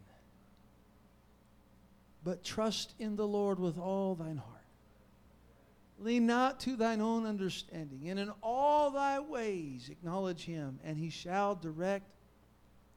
But 2.22 2.42
trust 2.42 2.94
in 2.98 3.16
the 3.16 3.26
Lord 3.26 3.58
with 3.58 3.78
all 3.78 4.14
thine 4.14 4.38
heart. 4.38 4.63
Lean 5.98 6.26
not 6.26 6.60
to 6.60 6.76
thine 6.76 7.00
own 7.00 7.24
understanding, 7.24 8.08
and 8.08 8.18
in 8.18 8.30
all 8.42 8.90
thy 8.90 9.20
ways 9.20 9.88
acknowledge 9.90 10.44
him, 10.44 10.78
and 10.84 10.98
he 10.98 11.08
shall 11.08 11.54
direct 11.54 12.06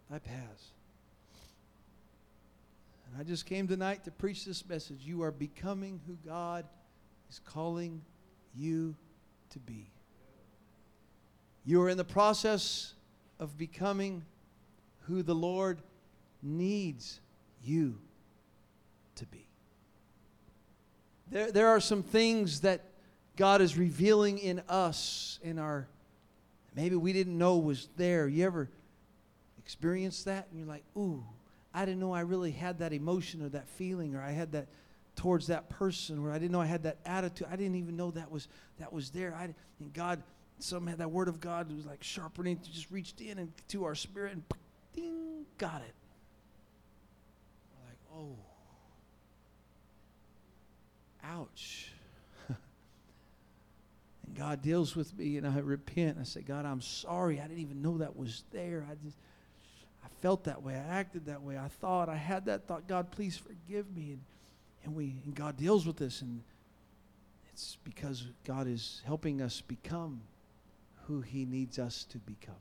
thy 0.10 0.20
paths. 0.20 0.72
And 3.06 3.22
I 3.22 3.24
just 3.24 3.46
came 3.46 3.68
tonight 3.68 4.04
to 4.06 4.12
preach 4.12 4.46
this 4.46 4.68
message. 4.68 5.02
You 5.02 5.22
are 5.22 5.32
becoming 5.32 6.02
who 6.08 6.18
God 6.28 6.66
is 7.30 7.40
calling 7.40 8.02
you 8.56 8.96
to 9.52 9.60
be. 9.60 9.92
You 11.66 11.82
are 11.84 11.90
in 11.90 11.98
the 11.98 12.04
process 12.04 12.94
of 13.40 13.58
becoming 13.58 14.26
who 15.02 15.22
the 15.22 15.36
Lord 15.36 15.82
needs 16.42 17.20
you 17.64 18.00
to 19.16 19.26
be. 19.26 19.48
There, 21.30 21.52
there 21.52 21.68
are 21.68 21.80
some 21.80 22.04
things 22.04 22.62
that 22.62 22.87
God 23.38 23.62
is 23.62 23.78
revealing 23.78 24.40
in 24.40 24.62
us, 24.68 25.40
in 25.44 25.60
our, 25.60 25.88
maybe 26.76 26.96
we 26.96 27.14
didn't 27.14 27.38
know 27.38 27.58
was 27.58 27.88
there. 27.96 28.28
You 28.28 28.46
ever 28.46 28.70
experienced 29.60 30.26
that 30.26 30.48
and 30.50 30.60
you're 30.60 30.68
like, 30.68 30.84
ooh, 30.98 31.24
I 31.74 31.86
didn't 31.86 32.00
know 32.00 32.14
I 32.14 32.22
really 32.22 32.52
had 32.52 32.80
that 32.80 32.94
emotion 32.94 33.44
or 33.44 33.50
that 33.50 33.70
feeling 33.70 34.16
or 34.16 34.22
I 34.22 34.32
had 34.32 34.52
that 34.54 34.68
towards 35.16 35.48
that 35.48 35.70
person 35.70 36.20
or 36.20 36.32
I 36.32 36.40
didn't 36.40 36.52
know 36.52 36.62
I 36.62 36.66
had 36.66 36.84
that 36.84 36.98
attitude. 37.06 37.48
I 37.52 37.56
didn't 37.56 37.76
even 37.76 37.96
know 37.96 38.12
that 38.12 38.32
was 38.32 38.48
that 38.80 38.92
was 38.92 39.12
there. 39.12 39.36
I 39.36 39.54
and 39.80 39.94
God 39.94 40.24
somehow 40.60 40.96
that 40.96 41.12
word 41.12 41.28
of 41.28 41.40
God 41.40 41.72
was 41.72 41.86
like 41.86 42.04
sharpening, 42.04 42.60
just 42.64 42.90
reached 42.90 43.22
in 43.22 43.38
and 43.38 43.52
to 43.70 43.86
our 43.86 43.94
spirit 43.94 44.34
and 44.34 44.44
ding, 44.94 45.46
got 45.60 45.82
it. 45.82 45.94
We're 47.76 47.90
like, 47.90 48.00
oh, 48.16 48.36
ouch. 51.24 51.92
God 54.38 54.62
deals 54.62 54.96
with 54.96 55.18
me, 55.18 55.38
and 55.38 55.48
I 55.48 55.58
repent. 55.58 56.18
I 56.22 56.24
say, 56.24 56.42
God, 56.42 56.66
I'm 56.66 56.82
sorry. 56.82 57.40
I 57.40 57.48
didn't 57.48 57.62
even 57.62 57.82
know 57.82 57.98
that 57.98 58.16
was 58.16 58.44
there. 58.52 58.86
I 58.90 58.94
just, 59.04 59.18
I 60.06 60.08
felt 60.22 60.44
that 60.44 60.62
way. 60.62 60.76
I 60.76 61.00
acted 61.00 61.26
that 61.26 61.42
way. 61.42 61.58
I 61.58 61.68
thought 61.68 62.08
I 62.08 62.16
had 62.16 62.46
that 62.46 62.68
thought. 62.68 62.88
God, 62.88 63.10
please 63.10 63.36
forgive 63.36 63.90
me. 63.96 64.12
And, 64.12 64.22
and 64.86 64.96
we, 64.96 65.16
and 65.26 65.34
God 65.34 65.58
deals 65.58 65.88
with 65.88 65.98
this, 65.98 66.22
and 66.22 66.44
it's 67.52 67.78
because 67.84 68.28
God 68.46 68.68
is 68.68 69.02
helping 69.06 69.42
us 69.42 69.62
become 69.62 70.22
who 71.06 71.22
He 71.22 71.44
needs 71.44 71.80
us 71.80 72.06
to 72.12 72.20
become. 72.20 72.54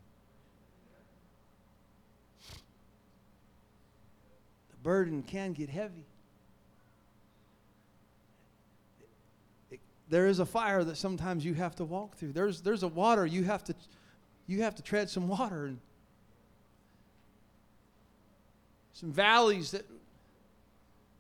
The 4.71 4.77
burden 4.83 5.23
can 5.23 5.53
get 5.53 5.69
heavy. 5.69 6.07
There 10.09 10.27
is 10.27 10.39
a 10.39 10.47
fire 10.47 10.85
that 10.85 10.97
sometimes 10.97 11.45
you 11.45 11.55
have 11.55 11.75
to 11.77 11.85
walk 11.85 12.17
through. 12.17 12.33
There's, 12.33 12.61
there's 12.61 12.83
a 12.83 12.89
water 12.89 13.27
you 13.27 13.45
have 13.45 13.65
to 13.65 13.75
you 14.47 14.63
have 14.63 14.77
to 14.77 14.83
tread 14.83 15.11
some 15.11 15.29
water 15.29 15.67
and 15.67 15.79
some 18.93 19.13
valleys 19.13 19.73
that 19.73 19.85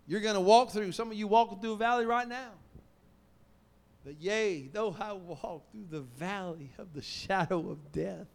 you're 0.06 0.20
going 0.20 0.34
to 0.34 0.40
walk 0.40 0.70
through. 0.70 0.92
Some 0.92 1.10
of 1.10 1.16
you 1.16 1.26
walking 1.26 1.58
through 1.58 1.72
a 1.72 1.76
valley 1.76 2.06
right 2.06 2.28
now. 2.28 2.52
But 4.04 4.20
yea, 4.20 4.68
though 4.72 4.94
I 4.98 5.12
walk 5.12 5.70
through 5.72 5.86
the 5.90 6.00
valley 6.00 6.70
of 6.78 6.94
the 6.94 7.02
shadow 7.02 7.70
of 7.70 7.90
death, 7.90 8.28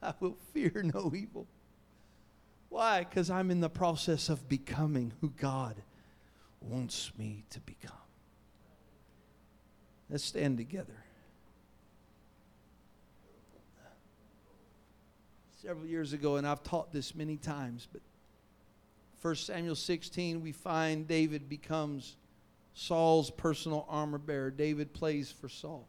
I 0.00 0.14
will 0.20 0.36
fear 0.54 0.82
no 0.82 1.12
evil. 1.14 1.46
Why? 2.68 3.00
Because 3.00 3.30
I'm 3.30 3.50
in 3.50 3.60
the 3.60 3.68
process 3.68 4.28
of 4.28 4.48
becoming 4.48 5.12
who 5.20 5.30
God 5.30 5.82
wants 6.60 7.10
me 7.18 7.42
to 7.50 7.60
become. 7.60 7.96
Let's 10.10 10.24
stand 10.24 10.58
together. 10.58 11.04
Several 15.62 15.86
years 15.86 16.12
ago, 16.12 16.36
and 16.36 16.46
I've 16.46 16.64
taught 16.64 16.92
this 16.92 17.14
many 17.14 17.36
times, 17.36 17.86
but 17.92 18.00
1 19.22 19.34
Samuel 19.36 19.76
16, 19.76 20.40
we 20.40 20.50
find 20.50 21.06
David 21.06 21.48
becomes 21.48 22.16
Saul's 22.74 23.30
personal 23.30 23.86
armor 23.88 24.18
bearer. 24.18 24.50
David 24.50 24.92
plays 24.92 25.30
for 25.30 25.48
Saul. 25.48 25.86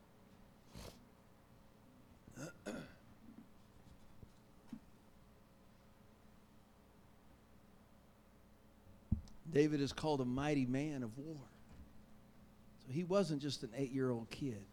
David 9.52 9.82
is 9.82 9.92
called 9.92 10.22
a 10.22 10.26
mighty 10.26 10.66
man 10.66 11.04
of 11.04 11.18
war. 11.18 11.51
He 12.92 13.04
wasn't 13.04 13.42
just 13.42 13.64
an 13.64 13.70
eight 13.76 13.92
year 13.92 14.12
old 14.12 14.30
kid. 14.30 14.66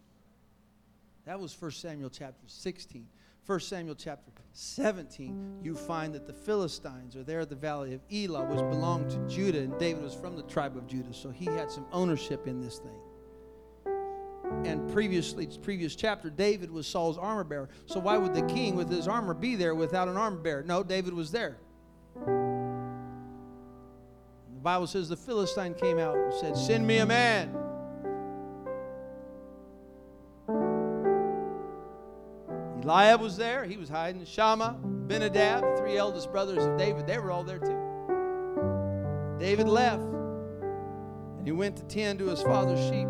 That 1.25 1.41
was 1.41 1.61
1 1.61 1.71
Samuel 1.73 2.11
chapter 2.11 2.45
16. 2.47 3.07
1 3.47 3.61
Samuel 3.61 3.95
chapter 3.95 4.31
17, 4.53 5.61
you 5.63 5.75
find 5.75 6.15
that 6.15 6.27
the 6.27 6.33
Philistines 6.35 7.17
are 7.17 7.23
there 7.23 7.41
at 7.41 7.49
the 7.49 7.55
valley 7.55 7.95
of 7.95 8.01
Elah, 8.13 8.45
which 8.45 8.59
belonged 8.59 9.11
to 9.11 9.19
Judah, 9.27 9.61
and 9.61 9.79
David 9.79 10.03
was 10.03 10.15
from 10.15 10.37
the 10.37 10.43
tribe 10.43 10.77
of 10.77 10.87
Judah, 10.87 11.15
so 11.15 11.31
he 11.31 11.47
had 11.47 11.71
some 11.71 11.87
ownership 11.93 12.47
in 12.47 12.61
this 12.61 12.79
thing. 12.79 13.01
And 14.65 14.91
previously, 14.93 15.49
previous 15.63 15.95
chapter, 15.95 16.29
David 16.29 16.71
was 16.71 16.87
Saul's 16.87 17.17
armor 17.17 17.45
bearer. 17.45 17.69
So 17.87 18.01
why 18.01 18.19
would 18.19 18.35
the 18.35 18.43
king 18.43 18.75
with 18.75 18.91
his 18.91 19.07
armor 19.09 19.33
be 19.33 19.55
there 19.55 19.75
without 19.75 20.09
an 20.09 20.17
armor 20.17 20.39
bearer? 20.39 20.63
No, 20.63 20.83
David 20.83 21.15
was 21.15 21.31
there. 21.31 21.59
The 22.17 22.25
Bible 24.63 24.87
says 24.87 25.09
the 25.09 25.17
Philistine 25.17 25.75
came 25.75 25.99
out 25.99 26.17
and 26.17 26.35
said, 26.35 26.57
Send 26.57 26.87
me 26.87 26.99
a 26.99 27.07
man. 27.07 27.68
Eliab 32.89 33.21
was 33.21 33.37
there. 33.37 33.65
He 33.65 33.77
was 33.77 33.91
hiding. 33.91 34.25
Shammah, 34.25 34.79
Benadab, 34.83 35.61
the 35.61 35.77
three 35.77 35.99
eldest 35.99 36.33
brothers 36.33 36.65
of 36.65 36.79
David, 36.79 37.07
they 37.07 37.19
were 37.19 37.31
all 37.31 37.45
there 37.45 37.59
too. 37.59 37.77
David 39.39 39.69
left 39.69 40.03
and 40.03 41.47
he 41.47 41.53
went 41.53 41.77
to 41.77 41.83
tend 41.85 42.19
to 42.21 42.29
his 42.29 42.43
father's 42.43 42.81
sheep. 42.81 43.07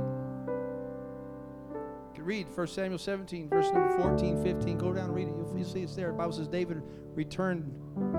You 2.16 2.24
read 2.24 2.48
1 2.52 2.66
Samuel 2.66 2.98
17, 2.98 3.48
verse 3.48 3.70
number 3.70 3.96
14, 3.98 4.42
15. 4.42 4.78
Go 4.78 4.92
down 4.92 5.04
and 5.04 5.14
read 5.14 5.28
it. 5.28 5.34
You'll, 5.36 5.64
see 5.64 5.82
it's 5.82 5.94
there. 5.94 6.08
The 6.08 6.14
Bible 6.14 6.32
says 6.32 6.48
David 6.48 6.82
returned, 7.14 7.72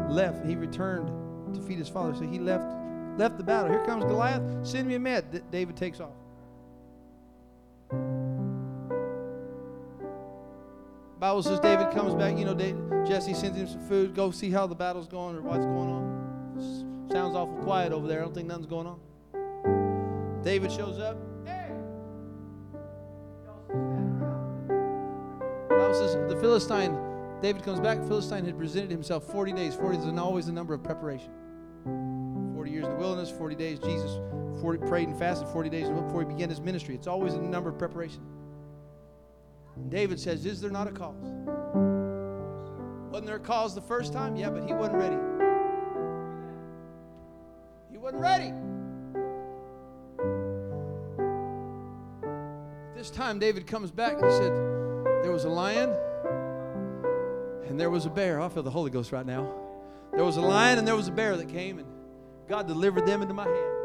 left. 0.10 0.46
He 0.46 0.56
returned 0.56 1.10
to 1.54 1.62
feed 1.62 1.78
his 1.78 1.90
father. 1.90 2.16
So 2.16 2.22
he 2.22 2.40
left, 2.40 2.74
left 3.18 3.38
the 3.38 3.44
battle. 3.44 3.70
Here 3.70 3.84
comes 3.86 4.06
Goliath. 4.06 4.66
Send 4.66 4.88
me 4.88 4.96
a 4.96 5.00
man. 5.00 5.26
D- 5.30 5.42
David 5.52 5.76
takes 5.76 6.00
off. 6.00 6.14
Bible 11.20 11.44
says 11.44 11.60
David 11.60 11.92
comes 11.92 12.16
back. 12.16 12.38
You 12.38 12.46
know, 12.46 12.54
David, 12.54 13.06
Jesse 13.06 13.34
sends 13.34 13.58
him 13.58 13.68
some 13.68 13.86
food. 13.88 14.16
Go 14.16 14.32
see 14.32 14.50
how 14.50 14.66
the 14.68 14.76
battle's 14.76 15.08
going 15.08 15.36
or 15.36 15.42
what's 15.42 15.66
going 15.66 15.90
on. 15.90 17.10
Sounds 17.12 17.36
awful 17.36 17.58
quiet 17.64 17.92
over 17.92 18.08
there. 18.08 18.20
I 18.20 18.24
don't 18.24 18.34
think 18.34 18.48
nothing's 18.48 18.68
going 18.68 18.88
on. 18.88 20.42
David 20.44 20.72
shows 20.72 21.00
up. 21.00 21.18
Hey! 21.46 21.72
Bible 25.70 25.94
says 25.94 26.14
the 26.30 26.38
Philistine, 26.40 26.98
David 27.42 27.64
comes 27.64 27.82
back. 27.82 27.98
Philistine 28.08 28.46
had 28.46 28.58
presented 28.58 28.92
himself 28.92 29.26
40 29.30 29.52
days. 29.54 29.76
40 29.76 29.98
is 29.98 30.06
always 30.18 30.46
the 30.46 30.54
number 30.54 30.74
of 30.74 30.82
preparation. 30.84 31.32
40 32.56 32.72
years 32.72 32.86
in 32.86 32.92
the 32.92 32.98
wilderness, 32.98 33.30
40 33.30 33.56
days. 33.56 33.80
Jesus 33.80 34.20
40, 34.62 34.88
prayed 34.88 35.08
and 35.10 35.18
fasted 35.18 35.48
40 35.50 35.70
days 35.70 35.90
before 35.90 36.22
he 36.22 36.28
began 36.28 36.50
his 36.50 36.62
ministry. 36.62 36.96
It's 36.96 37.08
always 37.08 37.34
a 37.34 37.42
number 37.42 37.70
of 37.70 37.78
preparation. 37.78 38.22
David 39.88 40.20
says, 40.20 40.46
Is 40.46 40.60
there 40.62 40.70
not 40.70 40.88
a 40.88 40.92
cause? 40.92 41.16
Wasn't 43.12 43.26
there 43.26 43.38
a 43.38 43.40
cause 43.40 43.74
the 43.74 43.82
first 43.82 44.14
time? 44.14 44.36
Yeah, 44.36 44.50
but 44.50 44.64
he 44.64 44.74
wasn't 44.74 44.98
ready. 44.98 45.18
He 47.92 47.98
wasn't 47.98 48.22
ready. 48.22 48.54
This 52.96 53.10
time, 53.10 53.40
David 53.40 53.66
comes 53.66 53.92
back 53.92 54.14
and 54.14 54.26
he 54.26 54.32
said, 54.32 54.52
There 55.24 55.32
was 55.32 55.46
a 55.46 55.50
lion 55.50 55.96
and 57.68 57.80
there 57.80 57.90
was 57.90 58.06
a 58.06 58.10
bear. 58.10 58.42
I 58.42 58.50
feel 58.50 58.64
the 58.64 58.70
Holy 58.70 58.92
Ghost 58.92 59.12
right 59.12 59.26
now. 59.26 59.50
There 60.14 60.26
was 60.26 60.38
a 60.38 60.42
lion 60.42 60.80
and 60.80 60.88
there 60.88 60.96
was 60.96 61.08
a 61.08 61.12
bear 61.12 61.38
that 61.38 61.48
came, 61.50 61.80
and 61.80 61.88
God 62.48 62.68
delivered 62.68 63.06
them 63.06 63.22
into 63.22 63.34
my 63.34 63.46
hand. 63.46 63.79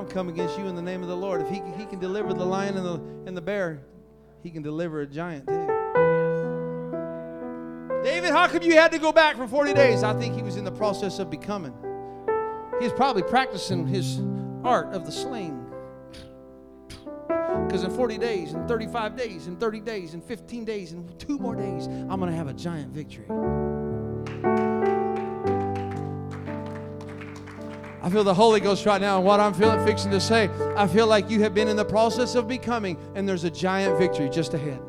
And 0.00 0.08
I'm 0.08 0.14
coming 0.14 0.34
against 0.34 0.58
you 0.58 0.66
in 0.66 0.74
the 0.74 0.80
name 0.80 1.02
of 1.02 1.08
the 1.08 1.16
Lord. 1.16 1.42
If 1.42 1.50
he, 1.50 1.60
he 1.76 1.84
can 1.84 1.98
deliver 1.98 2.32
the 2.32 2.46
lion 2.46 2.74
and 2.78 2.86
the, 2.86 2.94
and 3.26 3.36
the 3.36 3.42
bear, 3.42 3.82
he 4.42 4.48
can 4.50 4.62
deliver 4.62 5.02
a 5.02 5.06
giant 5.06 5.46
too. 5.46 5.66
David, 8.02 8.30
how 8.30 8.48
come 8.48 8.62
you 8.62 8.72
had 8.72 8.92
to 8.92 8.98
go 8.98 9.12
back 9.12 9.36
for 9.36 9.46
40 9.46 9.74
days? 9.74 10.02
I 10.02 10.18
think 10.18 10.34
he 10.34 10.40
was 10.40 10.56
in 10.56 10.64
the 10.64 10.72
process 10.72 11.18
of 11.18 11.28
becoming. 11.28 11.74
He 12.78 12.84
was 12.84 12.94
probably 12.94 13.24
practicing 13.24 13.86
his 13.86 14.22
art 14.64 14.94
of 14.94 15.04
the 15.04 15.12
sling. 15.12 15.66
Because 17.66 17.82
in 17.82 17.90
40 17.90 18.16
days, 18.16 18.54
in 18.54 18.66
35 18.66 19.16
days, 19.16 19.48
in 19.48 19.56
30 19.58 19.80
days, 19.80 20.14
in 20.14 20.22
15 20.22 20.64
days, 20.64 20.92
in 20.92 21.06
two 21.18 21.38
more 21.38 21.54
days, 21.54 21.88
I'm 21.88 22.20
going 22.20 22.30
to 22.30 22.36
have 22.36 22.48
a 22.48 22.54
giant 22.54 22.90
victory. 22.90 23.26
I 28.10 28.12
feel 28.12 28.24
the 28.24 28.34
Holy 28.34 28.58
Ghost 28.58 28.86
right 28.86 29.00
now, 29.00 29.18
and 29.18 29.24
what 29.24 29.38
I'm 29.38 29.54
feeling, 29.54 29.86
fixing 29.86 30.10
to 30.10 30.18
say, 30.20 30.50
I 30.76 30.88
feel 30.88 31.06
like 31.06 31.30
you 31.30 31.44
have 31.44 31.54
been 31.54 31.68
in 31.68 31.76
the 31.76 31.84
process 31.84 32.34
of 32.34 32.48
becoming, 32.48 32.98
and 33.14 33.28
there's 33.28 33.44
a 33.44 33.50
giant 33.50 33.98
victory 33.98 34.28
just 34.28 34.52
ahead. 34.52 34.80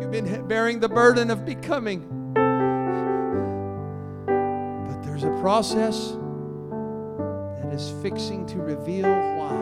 You've 0.00 0.10
been 0.10 0.48
bearing 0.48 0.80
the 0.80 0.88
burden 0.88 1.30
of 1.30 1.46
becoming, 1.46 2.00
but 4.88 5.00
there's 5.04 5.22
a 5.22 5.30
process 5.40 6.16
that 7.62 7.72
is 7.72 7.94
fixing 8.02 8.46
to 8.46 8.58
reveal 8.58 9.06
why. 9.38 9.54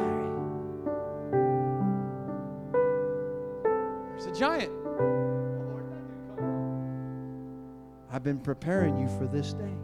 There's 4.12 4.24
a 4.24 4.32
giant. 4.34 4.72
I've 8.10 8.24
been 8.24 8.38
preparing 8.38 8.96
you 8.96 9.08
for 9.18 9.26
this 9.26 9.52
day. 9.52 9.74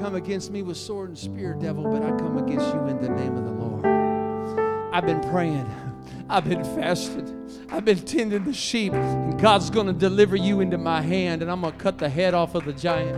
Come 0.00 0.14
against 0.14 0.50
me 0.50 0.62
with 0.62 0.78
sword 0.78 1.10
and 1.10 1.18
spear, 1.18 1.52
devil, 1.52 1.84
but 1.84 2.02
I 2.02 2.08
come 2.12 2.38
against 2.38 2.72
you 2.72 2.86
in 2.86 3.02
the 3.02 3.10
name 3.10 3.36
of 3.36 3.44
the 3.44 3.50
Lord. 3.50 3.84
I've 4.94 5.04
been 5.04 5.20
praying. 5.30 5.70
I've 6.26 6.48
been 6.48 6.64
fasting. 6.64 7.66
I've 7.70 7.84
been 7.84 7.98
tending 7.98 8.44
the 8.44 8.54
sheep, 8.54 8.94
and 8.94 9.38
God's 9.38 9.68
going 9.68 9.88
to 9.88 9.92
deliver 9.92 10.36
you 10.36 10.60
into 10.60 10.78
my 10.78 11.02
hand, 11.02 11.42
and 11.42 11.50
I'm 11.50 11.60
going 11.60 11.74
to 11.74 11.78
cut 11.78 11.98
the 11.98 12.08
head 12.08 12.32
off 12.32 12.54
of 12.54 12.64
the 12.64 12.72
giant. 12.72 13.14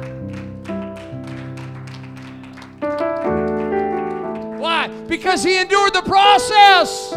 Why? 4.61 4.89
Because 5.07 5.45
he 5.45 5.61
endured 5.61 5.95
the 5.95 6.03
process. 6.03 7.12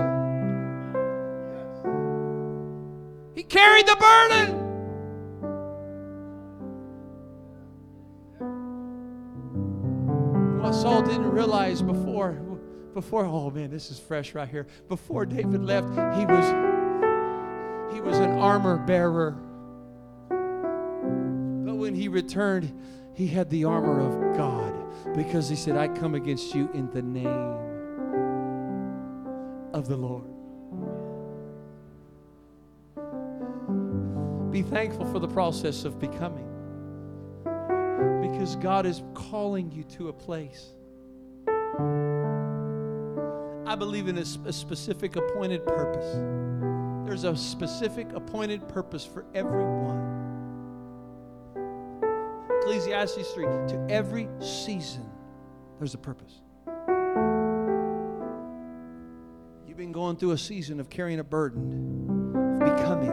He 3.34 3.42
carried 3.42 3.88
the 3.88 3.96
burden. 3.96 4.65
Realize 11.36 11.82
before, 11.82 12.32
before, 12.94 13.26
oh 13.26 13.50
man, 13.50 13.70
this 13.70 13.92
is 13.92 14.00
fresh 14.00 14.34
right 14.34 14.48
here. 14.48 14.68
Before 14.88 15.26
David 15.26 15.62
left, 15.66 15.90
he 16.18 16.26
was 16.26 16.46
he 17.94 18.00
was 18.00 18.20
an 18.20 18.40
armor 18.40 18.78
bearer. 18.78 19.32
But 20.30 21.76
when 21.76 21.94
he 21.94 22.08
returned, 22.08 22.74
he 23.16 23.28
had 23.28 23.50
the 23.50 23.66
armor 23.66 24.00
of 24.00 24.38
God 24.38 24.74
because 25.14 25.50
he 25.50 25.58
said, 25.58 25.76
I 25.76 25.90
come 25.90 26.16
against 26.16 26.56
you 26.56 26.70
in 26.74 26.90
the 26.92 27.02
name 27.02 27.58
of 29.74 29.90
the 29.90 29.98
Lord. 29.98 30.24
Be 34.54 34.62
thankful 34.62 35.06
for 35.06 35.20
the 35.20 35.28
process 35.28 35.84
of 35.84 36.00
becoming 36.00 36.48
because 38.22 38.56
God 38.56 38.86
is 38.86 39.04
calling 39.14 39.70
you 39.74 39.84
to 39.96 40.08
a 40.08 40.14
place. 40.14 40.75
I 43.68 43.76
believe 43.78 44.08
in 44.08 44.18
a, 44.18 44.26
a 44.46 44.54
specific 44.54 45.16
appointed 45.16 45.66
purpose. 45.66 46.16
There's 47.06 47.24
a 47.24 47.36
specific 47.36 48.12
appointed 48.14 48.68
purpose 48.68 49.06
for 49.06 49.26
everyone. 49.34 50.16
Ecclesiastes 52.62 53.32
3 53.34 53.46
to 53.46 53.88
every 53.90 54.28
season, 54.40 55.08
there's 55.78 55.94
a 55.94 56.00
purpose. 56.00 56.42
You've 59.68 59.78
been 59.78 59.92
going 59.92 60.16
through 60.16 60.32
a 60.32 60.38
season 60.38 60.80
of 60.80 60.90
carrying 60.90 61.20
a 61.20 61.24
burden, 61.24 62.34
of 62.36 62.60
becoming. 62.60 63.12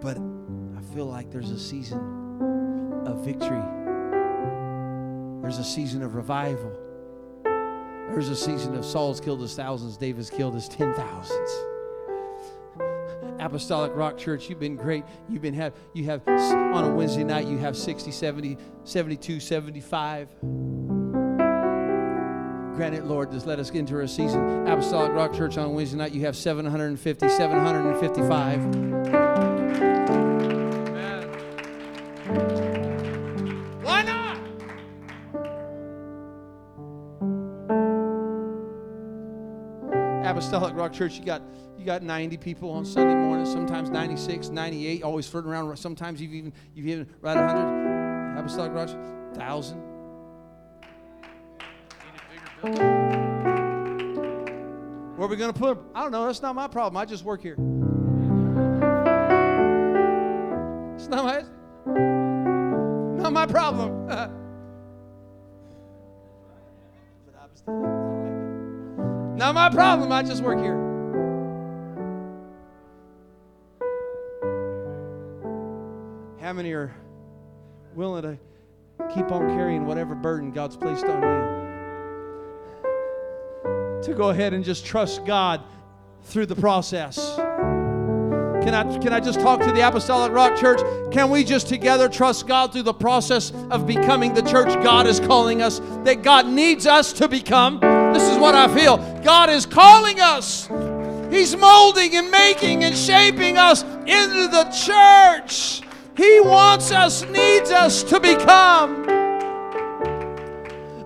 But 0.00 0.18
I 0.78 0.94
feel 0.94 1.06
like 1.06 1.30
there's 1.30 1.50
a 1.50 1.58
season 1.58 1.98
of 3.06 3.24
victory, 3.24 3.62
there's 5.46 5.58
a 5.58 5.64
season 5.64 6.02
of 6.02 6.16
revival. 6.16 6.72
There's 7.44 8.28
a 8.28 8.34
season 8.34 8.74
of 8.74 8.84
Saul's 8.84 9.20
killed 9.20 9.40
his 9.40 9.54
thousands, 9.54 9.96
David's 9.96 10.28
killed 10.28 10.54
his 10.54 10.68
ten 10.68 10.92
thousands. 10.94 11.50
Apostolic 13.38 13.94
Rock 13.94 14.18
Church, 14.18 14.50
you've 14.50 14.58
been 14.58 14.74
great. 14.74 15.04
You've 15.28 15.42
been 15.42 15.54
have 15.54 15.72
you 15.92 16.02
have 16.06 16.26
on 16.26 16.82
a 16.82 16.92
Wednesday 16.92 17.22
night 17.22 17.46
you 17.46 17.58
have 17.58 17.76
60, 17.76 18.10
70, 18.10 18.58
72, 18.82 19.38
75. 19.38 20.30
Granted, 22.74 23.04
Lord, 23.04 23.30
just 23.30 23.46
let 23.46 23.60
us 23.60 23.70
get 23.70 23.78
into 23.78 24.00
a 24.00 24.08
season. 24.08 24.66
Apostolic 24.66 25.12
Rock 25.12 25.32
Church 25.32 25.56
on 25.58 25.74
Wednesday 25.74 25.96
night, 25.96 26.10
you 26.10 26.22
have 26.22 26.34
750, 26.34 27.28
755. 27.28 29.25
Church, 40.92 41.18
you 41.18 41.24
got 41.24 41.42
you 41.78 41.84
got 41.84 42.02
90 42.02 42.36
people 42.38 42.70
on 42.70 42.84
Sunday 42.84 43.14
morning, 43.14 43.46
sometimes 43.46 43.90
96, 43.90 44.48
98, 44.48 45.02
always 45.02 45.28
flirting 45.28 45.50
around. 45.50 45.76
Sometimes 45.76 46.20
you've 46.20 46.32
even 46.32 46.52
you've 46.74 46.86
even 46.86 47.06
right 47.20 47.36
100. 47.36 48.38
Apostolic 48.38 48.72
Rock, 48.72 48.90
thousand. 49.34 49.80
Where 55.16 55.26
are 55.26 55.28
we 55.28 55.36
going 55.36 55.52
to 55.52 55.58
put 55.58 55.76
them? 55.76 55.86
I 55.94 56.02
don't 56.02 56.12
know. 56.12 56.26
That's 56.26 56.42
not 56.42 56.54
my 56.54 56.68
problem. 56.68 56.96
I 56.96 57.04
just 57.04 57.24
work 57.24 57.40
here. 57.40 57.54
It's 60.96 61.08
not 61.08 61.24
my 61.24 61.44
not 63.22 63.32
my 63.32 63.46
problem. 63.46 64.08
Not 69.46 69.54
my 69.54 69.68
problem. 69.70 70.10
I 70.10 70.24
just 70.24 70.42
work 70.42 70.58
here. 70.58 70.74
How 76.40 76.52
many 76.52 76.72
are 76.72 76.92
willing 77.94 78.22
to 78.22 78.36
keep 79.14 79.30
on 79.30 79.46
carrying 79.56 79.86
whatever 79.86 80.16
burden 80.16 80.50
God's 80.50 80.76
placed 80.76 81.04
on 81.04 81.22
you? 81.22 81.28
To 84.02 84.14
go 84.14 84.30
ahead 84.30 84.52
and 84.52 84.64
just 84.64 84.84
trust 84.84 85.24
God 85.24 85.62
through 86.24 86.46
the 86.46 86.56
process. 86.56 87.36
Can 87.36 88.74
I, 88.74 88.98
can 88.98 89.12
I 89.12 89.20
just 89.20 89.38
talk 89.38 89.60
to 89.60 89.70
the 89.70 89.86
Apostolic 89.86 90.32
Rock 90.32 90.56
Church? 90.56 90.80
Can 91.12 91.30
we 91.30 91.44
just 91.44 91.68
together 91.68 92.08
trust 92.08 92.48
God 92.48 92.72
through 92.72 92.82
the 92.82 92.92
process 92.92 93.52
of 93.70 93.86
becoming 93.86 94.34
the 94.34 94.42
church 94.42 94.74
God 94.82 95.06
is 95.06 95.20
calling 95.20 95.62
us, 95.62 95.78
that 96.02 96.22
God 96.24 96.48
needs 96.48 96.84
us 96.84 97.12
to 97.12 97.28
become? 97.28 97.78
This 98.16 98.30
is 98.30 98.38
what 98.38 98.54
I 98.54 98.66
feel. 98.74 98.96
God 99.22 99.50
is 99.50 99.66
calling 99.66 100.20
us. 100.20 100.70
He's 101.30 101.54
molding 101.54 102.16
and 102.16 102.30
making 102.30 102.82
and 102.82 102.96
shaping 102.96 103.58
us 103.58 103.82
into 103.82 104.48
the 104.48 104.64
church. 104.72 105.82
He 106.16 106.40
wants 106.40 106.92
us, 106.92 107.26
needs 107.26 107.70
us 107.70 108.02
to 108.04 108.18
become. 108.18 109.04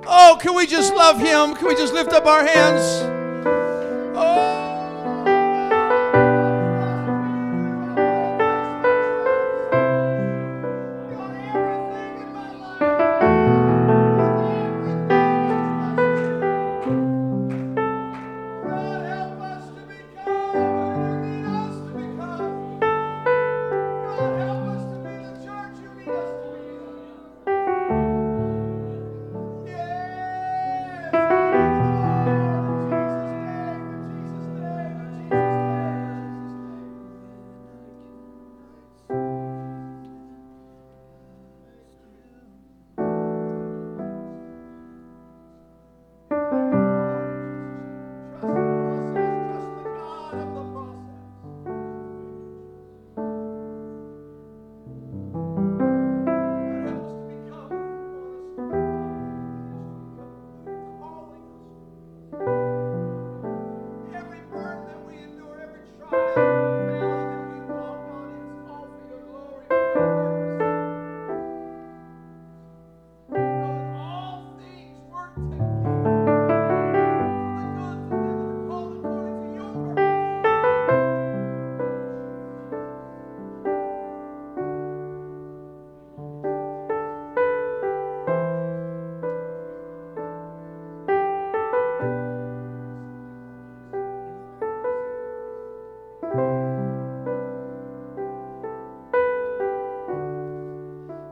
Oh, 0.07 0.39
can 0.41 0.55
we 0.55 0.69
just 0.69 0.95
love 0.95 1.19
Him? 1.19 1.57
Can 1.57 1.67
we 1.67 1.75
just 1.75 1.93
lift 1.93 2.13
up 2.13 2.27
our 2.27 2.47
hands? 2.47 3.10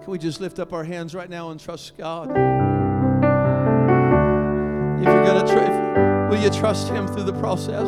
Can 0.09 0.13
we 0.13 0.19
just 0.19 0.41
lift 0.41 0.59
up 0.59 0.73
our 0.73 0.85
hands 0.85 1.15
right 1.15 1.29
now 1.29 1.51
and 1.51 1.61
trust 1.61 1.95
God? 1.99 2.31
If 2.31 2.35
you're 5.05 5.25
going 5.27 5.47
to, 5.47 5.53
tr- 5.53 6.31
will 6.31 6.43
you 6.43 6.49
trust 6.49 6.89
Him 6.89 7.07
through 7.07 7.25
the 7.25 7.35
process? 7.35 7.87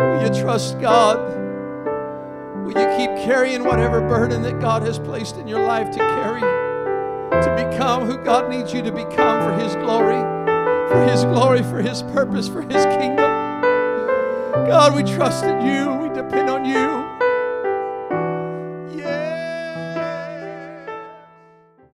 Will 0.00 0.20
you 0.20 0.42
trust 0.42 0.80
God? 0.80 1.20
Will 2.64 2.72
you 2.72 2.96
keep 2.96 3.10
carrying 3.24 3.62
whatever 3.62 4.00
burden 4.00 4.42
that 4.42 4.58
God 4.58 4.82
has 4.82 4.98
placed 4.98 5.36
in 5.36 5.46
your 5.46 5.64
life 5.64 5.92
to 5.92 5.98
carry? 5.98 6.40
To 6.40 7.70
become 7.70 8.06
who 8.06 8.18
God 8.18 8.50
needs 8.50 8.74
you 8.74 8.82
to 8.82 8.90
become 8.90 9.48
for 9.48 9.52
His 9.62 9.76
glory, 9.76 10.18
for 10.90 11.04
His 11.08 11.22
glory, 11.22 11.62
for 11.62 11.80
His 11.80 12.02
purpose, 12.02 12.48
for 12.48 12.62
His 12.62 12.84
kingdom. 12.98 13.30
God, 14.66 14.96
we 14.96 15.04
trust 15.04 15.44
in 15.44 15.64
you. 15.64 15.94
We 16.02 16.08
depend 16.08 16.50
on 16.50 16.64
you. 16.64 17.01